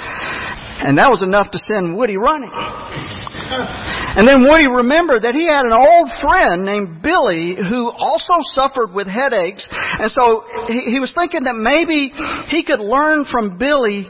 [0.81, 2.49] And that was enough to send Woody running.
[2.49, 8.91] And then Woody remembered that he had an old friend named Billy who also suffered
[8.91, 9.67] with headaches.
[9.69, 12.11] And so he, was thinking that maybe
[12.47, 14.07] he could learn from Billy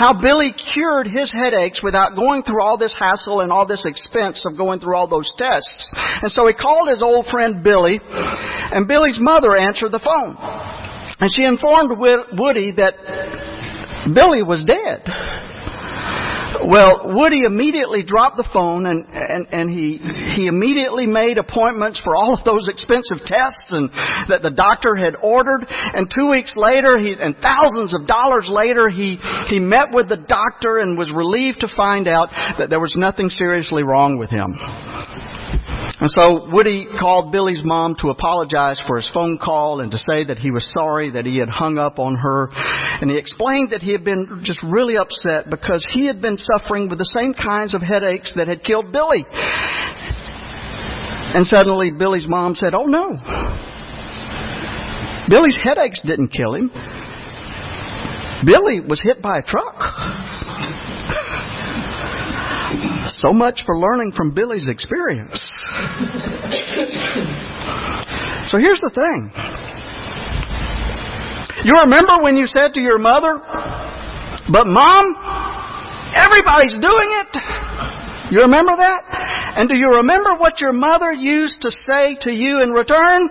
[0.00, 4.46] how Billy cured his headaches without going through all this hassle and all this expense
[4.46, 5.92] of going through all those tests.
[6.22, 10.38] And so he called his old friend Billy, and Billy's mother answered the phone.
[11.20, 12.94] And she informed Woody that
[14.14, 15.04] Billy was dead.
[16.66, 19.98] Well, Woody immediately dropped the phone and, and, and he,
[20.36, 23.88] he immediately made appointments for all of those expensive tests and
[24.28, 25.66] that the doctor had ordered.
[25.68, 30.16] And two weeks later, he, and thousands of dollars later, he, he met with the
[30.16, 34.54] doctor and was relieved to find out that there was nothing seriously wrong with him.
[36.00, 40.24] And so Woody called Billy's mom to apologize for his phone call and to say
[40.24, 42.48] that he was sorry that he had hung up on her.
[42.52, 46.88] And he explained that he had been just really upset because he had been suffering
[46.88, 49.26] with the same kinds of headaches that had killed Billy.
[51.32, 53.18] And suddenly Billy's mom said, Oh no.
[55.28, 56.70] Billy's headaches didn't kill him.
[58.46, 59.76] Billy was hit by a truck.
[63.20, 65.36] So much for learning from Billy's experience.
[68.48, 69.30] so here's the thing.
[71.64, 73.36] You remember when you said to your mother,
[74.48, 75.12] but mom,
[76.16, 77.36] everybody's doing it.
[78.32, 79.04] You remember that?
[79.58, 83.28] And do you remember what your mother used to say to you in return?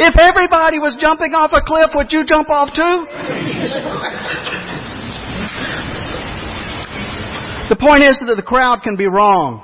[0.00, 3.04] If everybody was jumping off a cliff, would you jump off too?
[7.68, 9.62] The point is that the crowd can be wrong.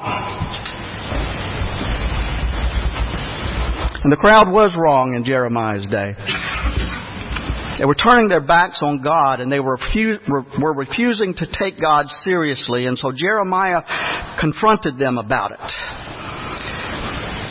[4.02, 6.14] And the crowd was wrong in Jeremiah's day.
[7.78, 9.78] They were turning their backs on God and they were,
[10.58, 12.86] were refusing to take God seriously.
[12.86, 13.82] And so Jeremiah
[14.40, 15.60] confronted them about it.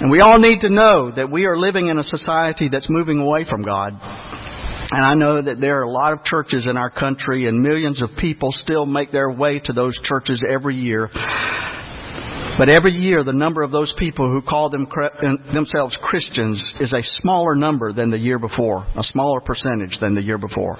[0.02, 3.20] And we all need to know that we are living in a society that's moving
[3.20, 3.94] away from God.
[4.92, 8.02] And I know that there are a lot of churches in our country and millions
[8.02, 11.10] of people still make their way to those churches every year.
[12.58, 14.88] But every year, the number of those people who call them,
[15.54, 20.24] themselves Christians is a smaller number than the year before, a smaller percentage than the
[20.24, 20.76] year before.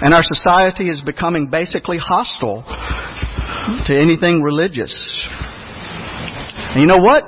[0.00, 2.64] And our society is becoming basically hostile
[3.86, 4.94] to anything religious.
[6.70, 7.24] And you know what?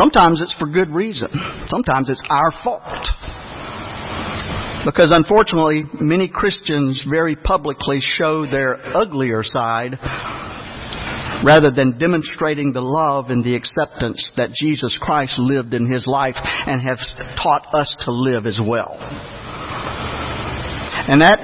[0.00, 1.28] Sometimes it's for good reason.
[1.68, 3.06] Sometimes it's our fault.
[4.86, 9.98] Because unfortunately, many Christians very publicly show their uglier side
[11.44, 16.36] rather than demonstrating the love and the acceptance that Jesus Christ lived in his life
[16.38, 17.06] and has
[17.42, 18.96] taught us to live as well.
[21.08, 21.40] And that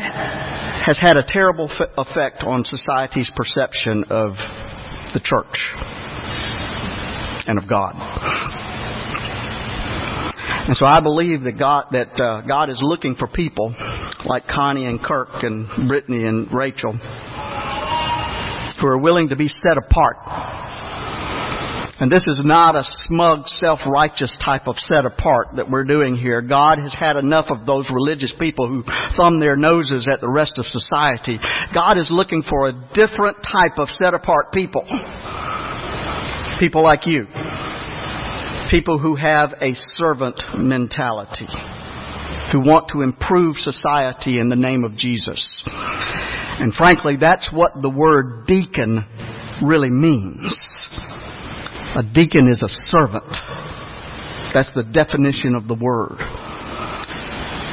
[0.86, 4.32] has had a terrible effect on society's perception of
[5.12, 6.65] the church
[7.46, 7.94] and of God.
[10.66, 13.74] And so I believe that God that uh, God is looking for people
[14.24, 16.98] like Connie and Kirk and Brittany and Rachel
[18.80, 20.16] who are willing to be set apart.
[21.98, 26.42] And this is not a smug, self-righteous type of set apart that we're doing here.
[26.42, 28.84] God has had enough of those religious people who
[29.16, 31.38] thumb their noses at the rest of society.
[31.72, 34.84] God is looking for a different type of set apart people.
[36.58, 37.26] People like you
[38.70, 41.46] people who have a servant mentality,
[42.52, 45.62] who want to improve society in the name of Jesus.
[45.64, 49.04] And frankly, that's what the word deacon
[49.62, 50.56] really means.
[51.96, 53.30] A deacon is a servant.
[54.52, 56.18] That's the definition of the word.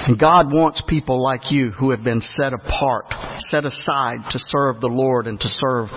[0.05, 3.05] And God wants people like you who have been set apart,
[3.49, 5.88] set aside to serve the Lord and to serve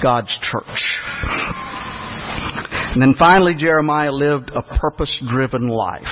[0.00, 1.81] God's church.
[2.92, 6.06] And then finally, Jeremiah lived a purpose driven life.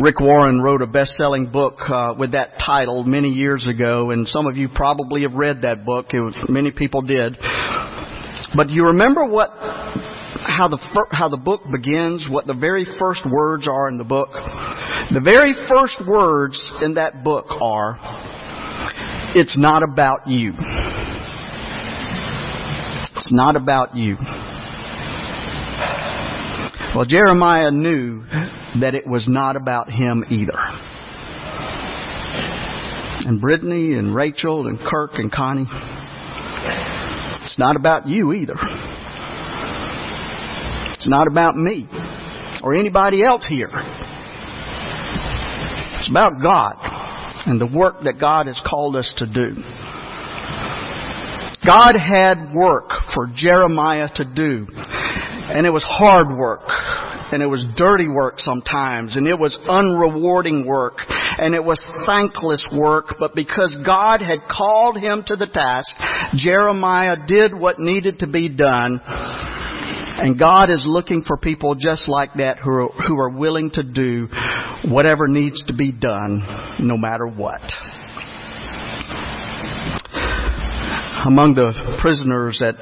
[0.00, 4.28] Rick Warren wrote a best selling book uh, with that title many years ago, and
[4.28, 6.12] some of you probably have read that book.
[6.12, 7.36] Was, many people did.
[8.54, 9.50] But do you remember what
[10.44, 10.78] how the
[11.10, 14.28] how the book begins, what the very first words are in the book.
[14.32, 17.96] The very first words in that book are,
[19.34, 20.52] "It's not about you."
[23.16, 24.16] It's not about you.
[26.94, 28.22] Well, Jeremiah knew
[28.80, 30.56] that it was not about him either.
[33.26, 35.66] And Brittany and Rachel and Kirk and Connie,
[37.42, 38.54] it's not about you either.
[40.94, 41.88] It's not about me
[42.62, 43.70] or anybody else here.
[45.98, 46.76] It's about God
[47.46, 49.56] and the work that God has called us to do.
[51.66, 54.68] God had work for Jeremiah to do
[55.52, 56.62] and it was hard work.
[57.32, 59.16] And it was dirty work sometimes.
[59.16, 60.94] And it was unrewarding work.
[61.06, 63.16] And it was thankless work.
[63.18, 65.92] But because God had called him to the task,
[66.36, 69.00] Jeremiah did what needed to be done.
[69.04, 73.82] And God is looking for people just like that who are, who are willing to
[73.82, 74.28] do
[74.88, 77.60] whatever needs to be done, no matter what.
[81.24, 82.76] Among the prisoners at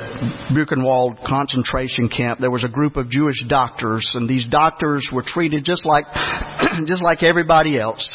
[0.51, 5.65] Buchenwald concentration camp, there was a group of Jewish doctors, and these doctors were treated
[5.65, 6.05] just like,
[6.87, 8.09] just like everybody else.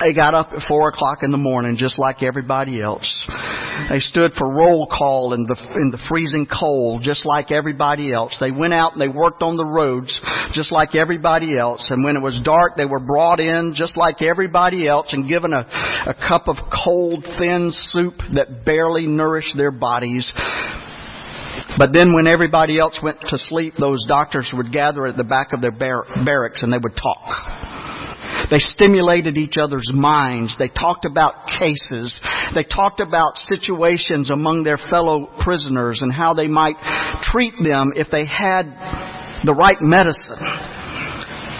[0.00, 3.06] They got up at four o'clock in the morning just like everybody else.
[3.90, 8.36] They stood for roll call in the, in the freezing cold just like everybody else.
[8.40, 10.18] They went out and they worked on the roads
[10.52, 11.86] just like everybody else.
[11.90, 15.52] And when it was dark, they were brought in just like everybody else and given
[15.52, 15.66] a,
[16.06, 20.30] a cup of cold, thin soup that barely nourished their bodies.
[21.76, 25.52] But then when everybody else went to sleep, those doctors would gather at the back
[25.52, 27.89] of their bar- barracks and they would talk.
[28.50, 30.56] They stimulated each other's minds.
[30.58, 32.20] They talked about cases.
[32.54, 36.76] They talked about situations among their fellow prisoners and how they might
[37.22, 38.66] treat them if they had
[39.44, 40.42] the right medicine.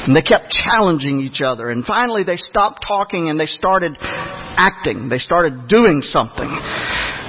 [0.03, 1.71] And they kept challenging each other.
[1.71, 5.09] And finally they stopped talking and they started acting.
[5.09, 6.49] They started doing something.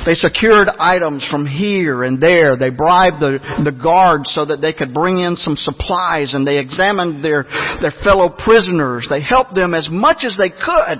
[0.06, 2.58] They secured items from here and there.
[2.58, 6.58] They bribed the, the guards so that they could bring in some supplies and they
[6.58, 7.44] examined their,
[7.82, 9.08] their fellow prisoners.
[9.10, 10.98] They helped them as much as they could.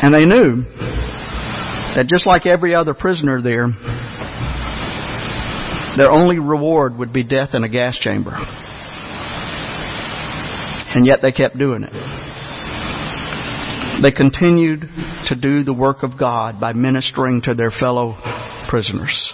[0.00, 0.62] And they knew
[1.96, 3.66] that just like every other prisoner there,
[5.96, 8.30] their only reward would be death in a gas chamber.
[10.94, 12.27] And yet they kept doing it.
[14.02, 14.88] They continued
[15.26, 18.16] to do the work of God by ministering to their fellow
[18.68, 19.32] prisoners.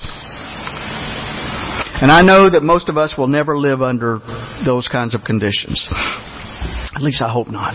[2.00, 4.20] And I know that most of us will never live under
[4.64, 5.84] those kinds of conditions.
[6.94, 7.74] At least I hope not.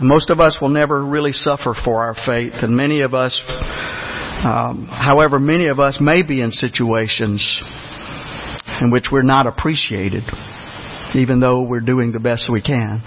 [0.00, 3.40] Most of us will never really suffer for our faith, and many of us,
[4.44, 7.62] um, however, many of us may be in situations
[8.80, 10.22] in which we're not appreciated,
[11.14, 13.02] even though we're doing the best we can.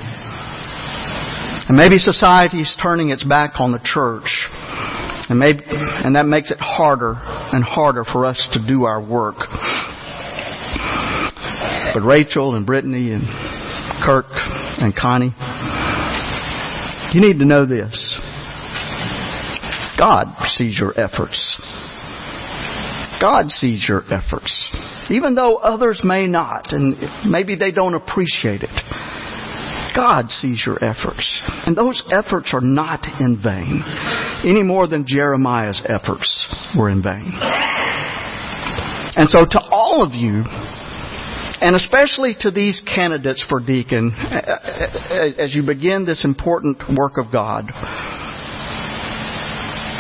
[1.72, 4.50] And maybe society's turning its back on the church.
[5.30, 9.38] And maybe, and that makes it harder and harder for us to do our work.
[11.94, 13.24] But Rachel and Brittany and
[14.04, 15.34] Kirk and Connie,
[17.14, 18.20] you need to know this.
[19.98, 21.58] God sees your efforts.
[23.22, 24.70] God sees your efforts.
[25.10, 26.98] Even though others may not, and
[27.32, 29.11] maybe they don't appreciate it.
[29.96, 31.42] God sees your efforts.
[31.66, 33.84] And those efforts are not in vain,
[34.44, 37.34] any more than Jeremiah's efforts were in vain.
[39.14, 40.44] And so to all of you,
[41.62, 47.70] and especially to these candidates for deacon, as you begin this important work of God,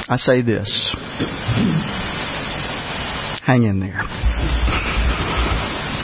[0.10, 0.96] I say this.
[3.46, 4.04] Hang in there.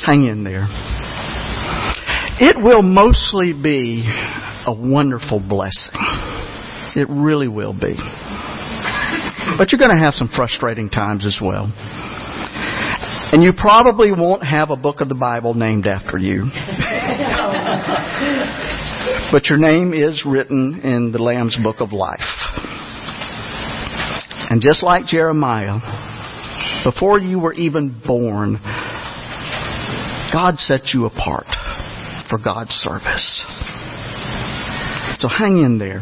[0.06, 0.68] Hang in there.
[2.40, 5.96] It will mostly be a wonderful blessing.
[6.96, 7.96] It really will be.
[9.58, 11.74] But you're going to have some frustrating times as well.
[13.34, 16.44] And you probably won't have a book of the Bible named after you.
[19.32, 22.20] but your name is written in the Lamb's Book of Life.
[24.52, 25.80] And just like Jeremiah,
[26.84, 28.60] before you were even born,
[30.32, 31.48] God set you apart
[32.30, 33.46] for God's service.
[35.20, 36.02] So hang in there.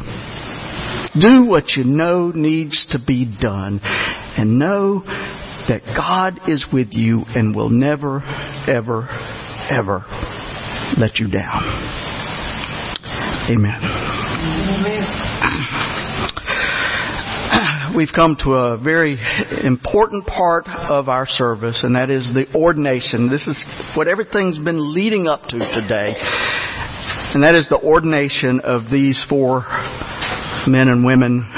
[1.19, 3.79] Do what you know needs to be done.
[3.83, 5.01] And know
[5.67, 8.21] that God is with you and will never,
[8.67, 9.07] ever,
[9.71, 10.03] ever
[10.97, 11.63] let you down.
[13.49, 15.34] Amen.
[17.95, 19.17] We've come to a very
[19.63, 23.29] important part of our service, and that is the ordination.
[23.29, 23.63] This is
[23.95, 26.13] what everything's been leading up to today.
[27.33, 29.63] And that is the ordination of these four
[30.67, 31.49] men and women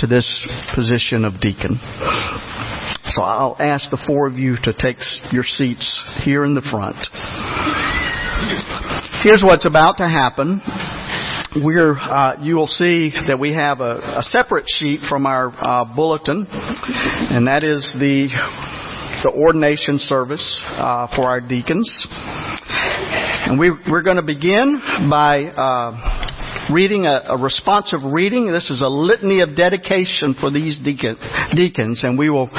[0.00, 0.28] to this
[0.74, 1.80] position of deacon.
[3.12, 4.98] So I'll ask the four of you to take
[5.32, 6.96] your seats here in the front.
[9.22, 10.60] Here's what's about to happen.
[11.56, 15.84] We're, uh, you will see that we have a, a separate sheet from our uh,
[15.94, 18.28] bulletin, and that is the
[19.22, 21.88] the ordination service uh, for our deacons.
[23.46, 26.13] And we, we're going to begin by uh,
[26.74, 28.50] reading a, a, responsive reading.
[28.50, 31.16] This is a litany of dedication for these deacon,
[31.54, 32.50] deacons, and we will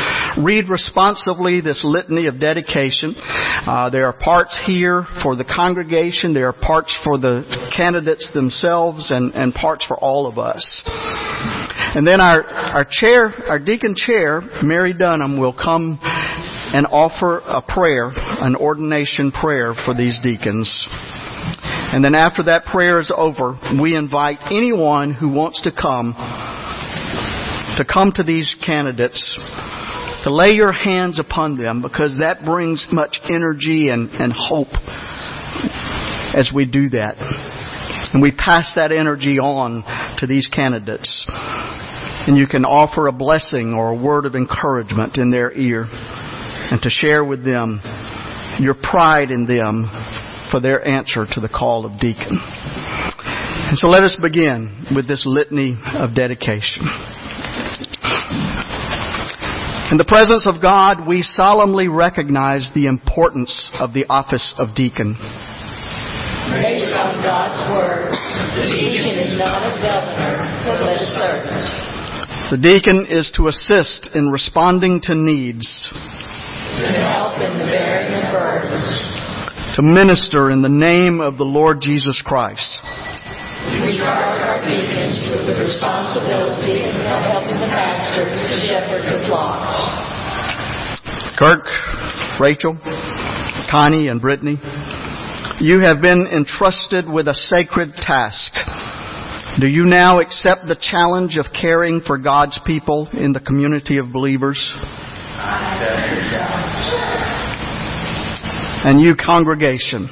[0.42, 3.14] read responsively this litany of dedication.
[3.18, 7.44] Uh, there are parts here for the congregation, there are parts for the
[7.76, 10.82] candidates themselves, and, and parts for all of us.
[10.86, 17.62] And then our, our chair, our deacon chair, Mary Dunham, will come and offer a
[17.62, 20.88] prayer, an ordination prayer for these deacons.
[21.94, 26.14] And then after that prayer is over, we invite anyone who wants to come
[27.78, 29.22] to come to these candidates
[30.24, 34.74] to lay your hands upon them because that brings much energy and, and hope
[36.34, 37.16] as we do that.
[38.14, 39.84] And we pass that energy on
[40.20, 41.26] to these candidates.
[41.28, 46.82] And you can offer a blessing or a word of encouragement in their ear and
[46.82, 47.82] to share with them
[48.60, 49.90] your pride in them
[50.52, 52.40] for their answer to the call of deacon.
[53.68, 56.86] And so let us begin with this litany of dedication.
[59.92, 65.14] In the presence of God, we solemnly recognize the importance of the office of deacon.
[66.50, 68.12] based on God's Word.
[68.58, 71.96] The deacon is not a governor, but a servant.
[72.50, 78.34] The deacon is to assist in responding to needs, To help in the bearing of
[78.34, 79.25] burdens.
[79.76, 82.80] To minister in the name of the Lord Jesus Christ.
[83.84, 89.60] We charge our deacons with the responsibility of helping the pastor to shepherd the flock.
[91.36, 91.68] Kirk,
[92.40, 92.80] Rachel,
[93.70, 94.56] Connie, and Brittany,
[95.60, 98.54] you have been entrusted with a sacred task.
[99.60, 104.14] Do you now accept the challenge of caring for God's people in the community of
[104.14, 104.70] believers?
[108.86, 110.08] And you, congregation,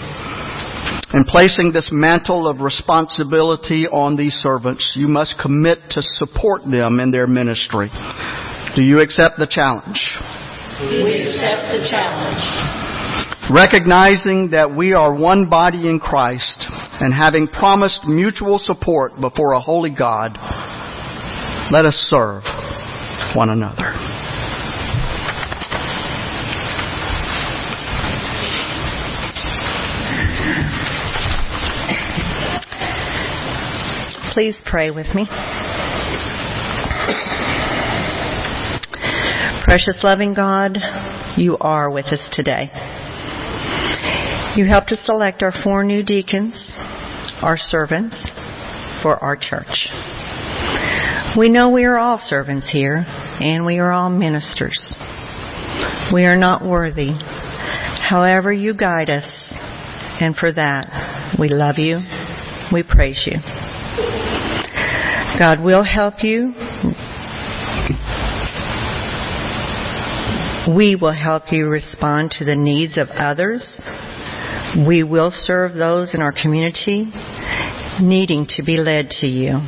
[1.14, 7.00] in placing this mantle of responsibility on these servants, you must commit to support them
[7.00, 7.92] in their ministry.
[8.76, 10.10] Do you accept the challenge?
[10.82, 12.42] We accept the challenge.
[13.54, 16.66] Recognizing that we are one body in Christ
[17.00, 20.36] and having promised mutual support before a holy God,
[21.72, 22.42] let us serve
[23.36, 23.94] one another.
[34.34, 35.28] Please pray with me.
[39.64, 40.80] Precious loving God,
[41.38, 42.72] you are with us today.
[44.56, 46.56] You helped us select our four new deacons,
[47.44, 48.16] our servants,
[49.04, 49.90] for our church.
[51.38, 54.96] We know we are all servants here, and we are all ministers.
[56.12, 57.12] We are not worthy.
[58.02, 59.28] However, you guide us,
[60.20, 62.00] and for that, we love you,
[62.74, 63.73] we praise you.
[65.40, 66.54] God will help you.
[70.76, 73.66] We will help you respond to the needs of others.
[74.88, 77.12] We will serve those in our community
[78.02, 79.60] needing to be led to you.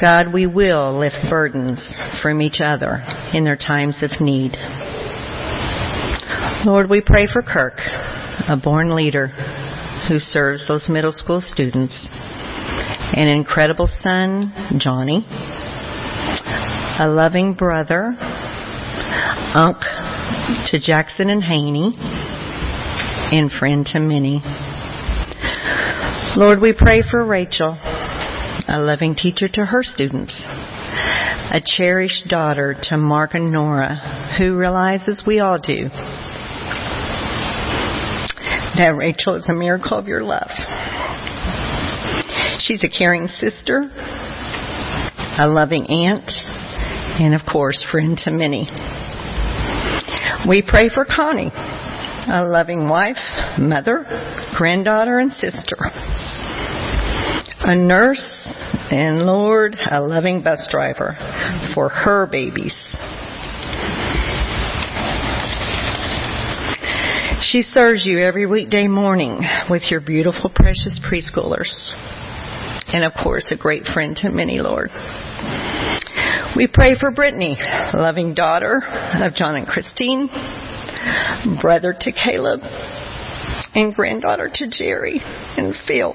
[0.00, 1.80] God, we will lift burdens
[2.22, 4.56] from each other in their times of need.
[6.64, 9.32] Lord, we pray for Kirk, a born leader
[10.08, 15.24] who serves those middle school students, an incredible son, Johnny,
[16.98, 18.16] a loving brother,
[19.54, 19.78] Unc
[20.70, 24.42] to Jackson and Haney, and friend to many.
[26.36, 27.76] Lord, we pray for Rachel,
[28.68, 35.22] a loving teacher to her students, a cherished daughter to Mark and Nora, who realizes
[35.26, 35.88] we all do,
[38.80, 40.48] that Rachel it's a miracle of your love.
[42.60, 43.90] She's a caring sister,
[45.38, 46.30] a loving aunt,
[47.20, 48.66] and of course, friend to many.
[50.48, 53.18] We pray for Connie, a loving wife,
[53.58, 54.06] mother,
[54.56, 55.76] granddaughter, and sister,
[57.60, 58.24] a nurse,
[58.90, 61.18] and Lord, a loving bus driver
[61.74, 62.74] for her babies.
[67.42, 71.70] She serves you every weekday morning with your beautiful, precious preschoolers.
[72.92, 74.90] And of course, a great friend to many, Lord.
[76.54, 77.56] We pray for Brittany,
[77.94, 78.82] loving daughter
[79.22, 80.28] of John and Christine,
[81.62, 82.60] brother to Caleb,
[83.74, 86.12] and granddaughter to Jerry and Phil,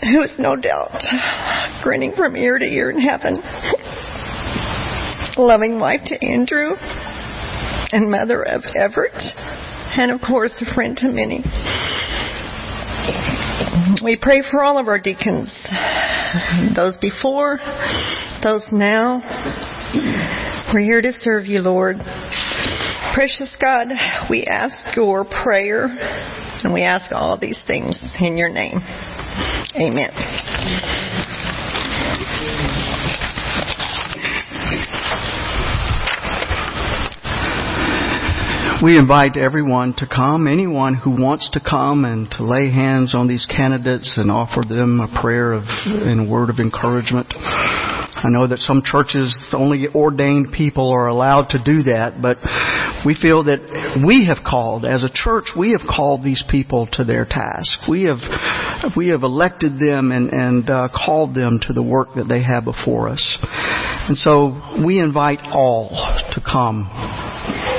[0.00, 1.02] who is no doubt
[1.82, 3.36] grinning from ear to ear in heaven.
[5.36, 6.70] Loving wife to Andrew,
[7.92, 11.44] and mother of Everett, and of course, a friend to many.
[14.02, 15.52] We pray for all of our deacons,
[16.76, 17.58] those before,
[18.42, 19.22] those now.
[20.72, 21.96] We're here to serve you, Lord.
[23.14, 23.88] Precious God,
[24.30, 25.86] we ask your prayer,
[26.62, 28.78] and we ask all these things in your name.
[29.74, 30.10] Amen.
[38.82, 43.28] We invite everyone to come, anyone who wants to come and to lay hands on
[43.28, 47.26] these candidates and offer them a prayer of, and a word of encouragement.
[47.36, 52.38] I know that some churches, only ordained people are allowed to do that, but
[53.04, 57.04] we feel that we have called, as a church, we have called these people to
[57.04, 57.86] their task.
[57.86, 58.20] We have,
[58.96, 62.64] we have elected them and, and uh, called them to the work that they have
[62.64, 63.38] before us.
[64.08, 65.90] And so we invite all
[66.32, 67.29] to come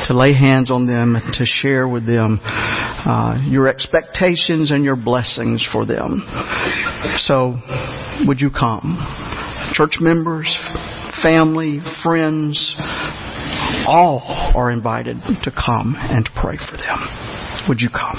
[0.07, 4.95] to lay hands on them and to share with them uh, your expectations and your
[4.95, 6.23] blessings for them.
[7.17, 7.55] So,
[8.25, 8.97] would you come?
[9.73, 10.51] Church members,
[11.23, 12.75] family, friends,
[13.87, 14.21] all
[14.55, 16.99] are invited to come and pray for them.
[17.67, 18.17] Would you come?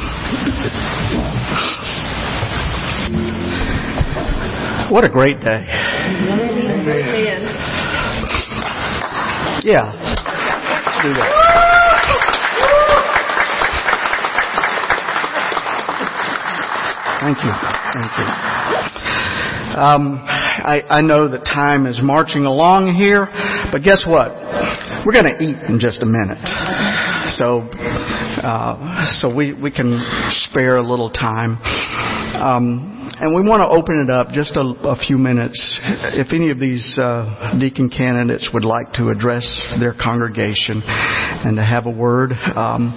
[4.90, 5.64] What a great day.
[9.64, 10.31] Yeah.
[11.03, 11.53] Do that.
[17.20, 17.50] Thank you.
[17.94, 18.24] Thank you.
[19.82, 23.26] Um, I, I know that time is marching along here,
[23.72, 24.30] but guess what?
[25.05, 26.38] We're going to eat in just a minute.
[27.34, 27.62] So,
[28.42, 29.98] uh, so we, we can
[30.50, 31.59] spare a little time.
[32.36, 35.54] Um, and we want to open it up just a, a few minutes.
[36.18, 39.46] If any of these uh, deacon candidates would like to address
[39.78, 42.90] their congregation and to have a word, um,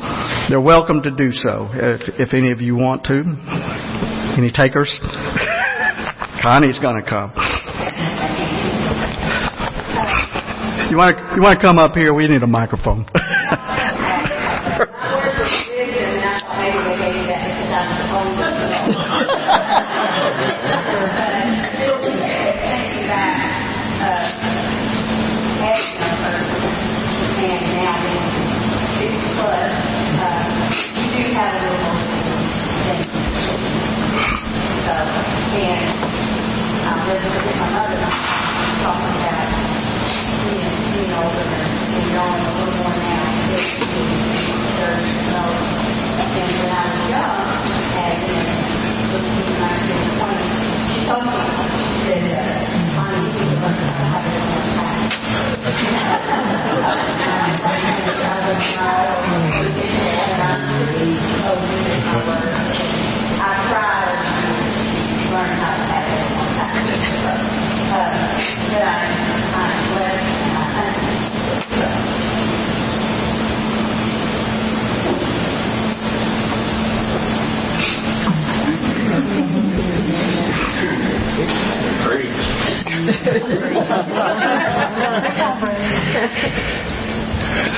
[0.49, 1.69] they're welcome to do so.
[1.73, 3.21] If, if any of you want to,
[4.35, 4.89] any takers?
[6.41, 7.29] Connie's going to come.
[10.89, 12.13] You want to you want to come up here?
[12.15, 13.05] We need a microphone.
[38.85, 39.49] talking about,
[40.45, 40.61] you
[40.93, 43.49] being older and knowing a little more now,
[44.77, 45.41] there's no,
[46.21, 47.33] and when I was young,
[47.97, 48.64] had, you know,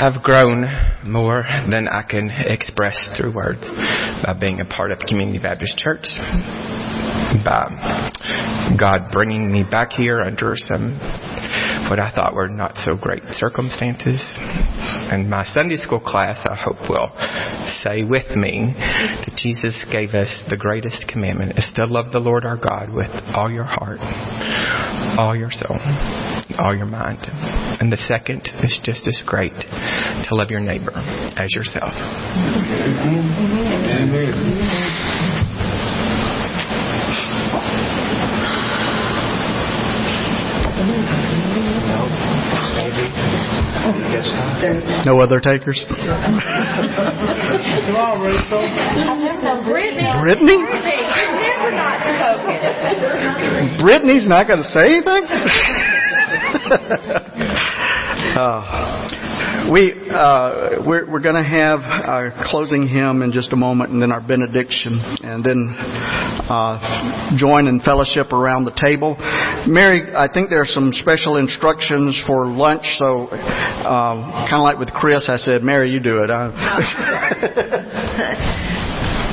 [0.08, 0.64] I've grown
[1.04, 3.60] more than I can express through words
[4.24, 6.06] by being a part of Community Baptist Church,
[7.44, 10.98] by God bringing me back here under some
[11.90, 14.24] what I thought were not so great circumstances.
[15.10, 17.12] And my Sunday school class, I hope, will
[17.82, 22.46] say with me that Jesus gave us the greatest commandment is to love the Lord
[22.46, 24.00] our God with all your heart,
[25.18, 25.80] all your soul,
[26.60, 27.20] all your mind.
[27.80, 31.94] And the second is just as great to love your neighbor as yourself.
[45.06, 45.86] No other takers?
[50.22, 50.58] Brittany?
[53.80, 55.28] Brittany's not going to say anything?
[58.36, 58.94] uh,
[59.72, 64.02] we uh, we're, we're going to have our closing hymn in just a moment, and
[64.02, 69.16] then our benediction, and then uh, join in fellowship around the table.
[69.68, 74.80] Mary, I think there are some special instructions for lunch, so uh, kind of like
[74.80, 76.30] with Chris, I said, Mary, you do it.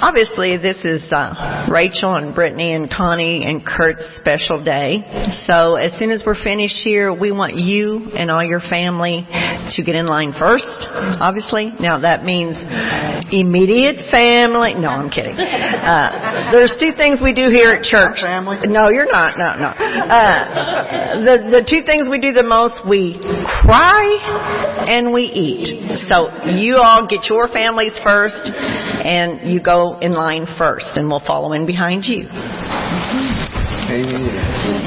[0.04, 5.00] Obviously, this is uh, Rachel and Brittany and Connie and Kurt's special day.
[5.48, 9.82] So as soon as we're finished here, we want you and all your family to
[9.82, 10.68] get in line first,
[11.24, 11.72] obviously.
[11.80, 12.60] Now that means
[13.32, 14.76] immediate family.
[14.76, 15.40] No, I'm kidding.
[15.40, 18.20] Uh, there's two things we do here at church.
[18.20, 18.60] Family?
[18.68, 19.40] No, you're not.
[19.40, 19.72] No, no.
[19.72, 23.16] Uh, the, the two things we do the most, we
[23.64, 26.04] cry and we eat.
[26.12, 31.24] So you all get your families first and you go in line first and we'll
[31.26, 32.28] follow in behind you.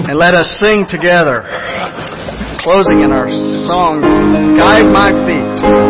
[0.08, 1.44] And let us sing together,
[2.60, 3.30] closing in our
[3.68, 4.02] song,
[4.58, 5.87] Guide My Feet.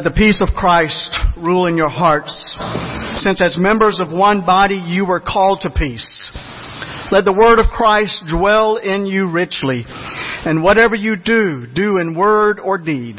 [0.00, 2.32] Let the peace of Christ rule in your hearts,
[3.22, 6.22] since as members of one body you were called to peace.
[7.12, 12.14] Let the word of Christ dwell in you richly, and whatever you do, do in
[12.16, 13.16] word or deed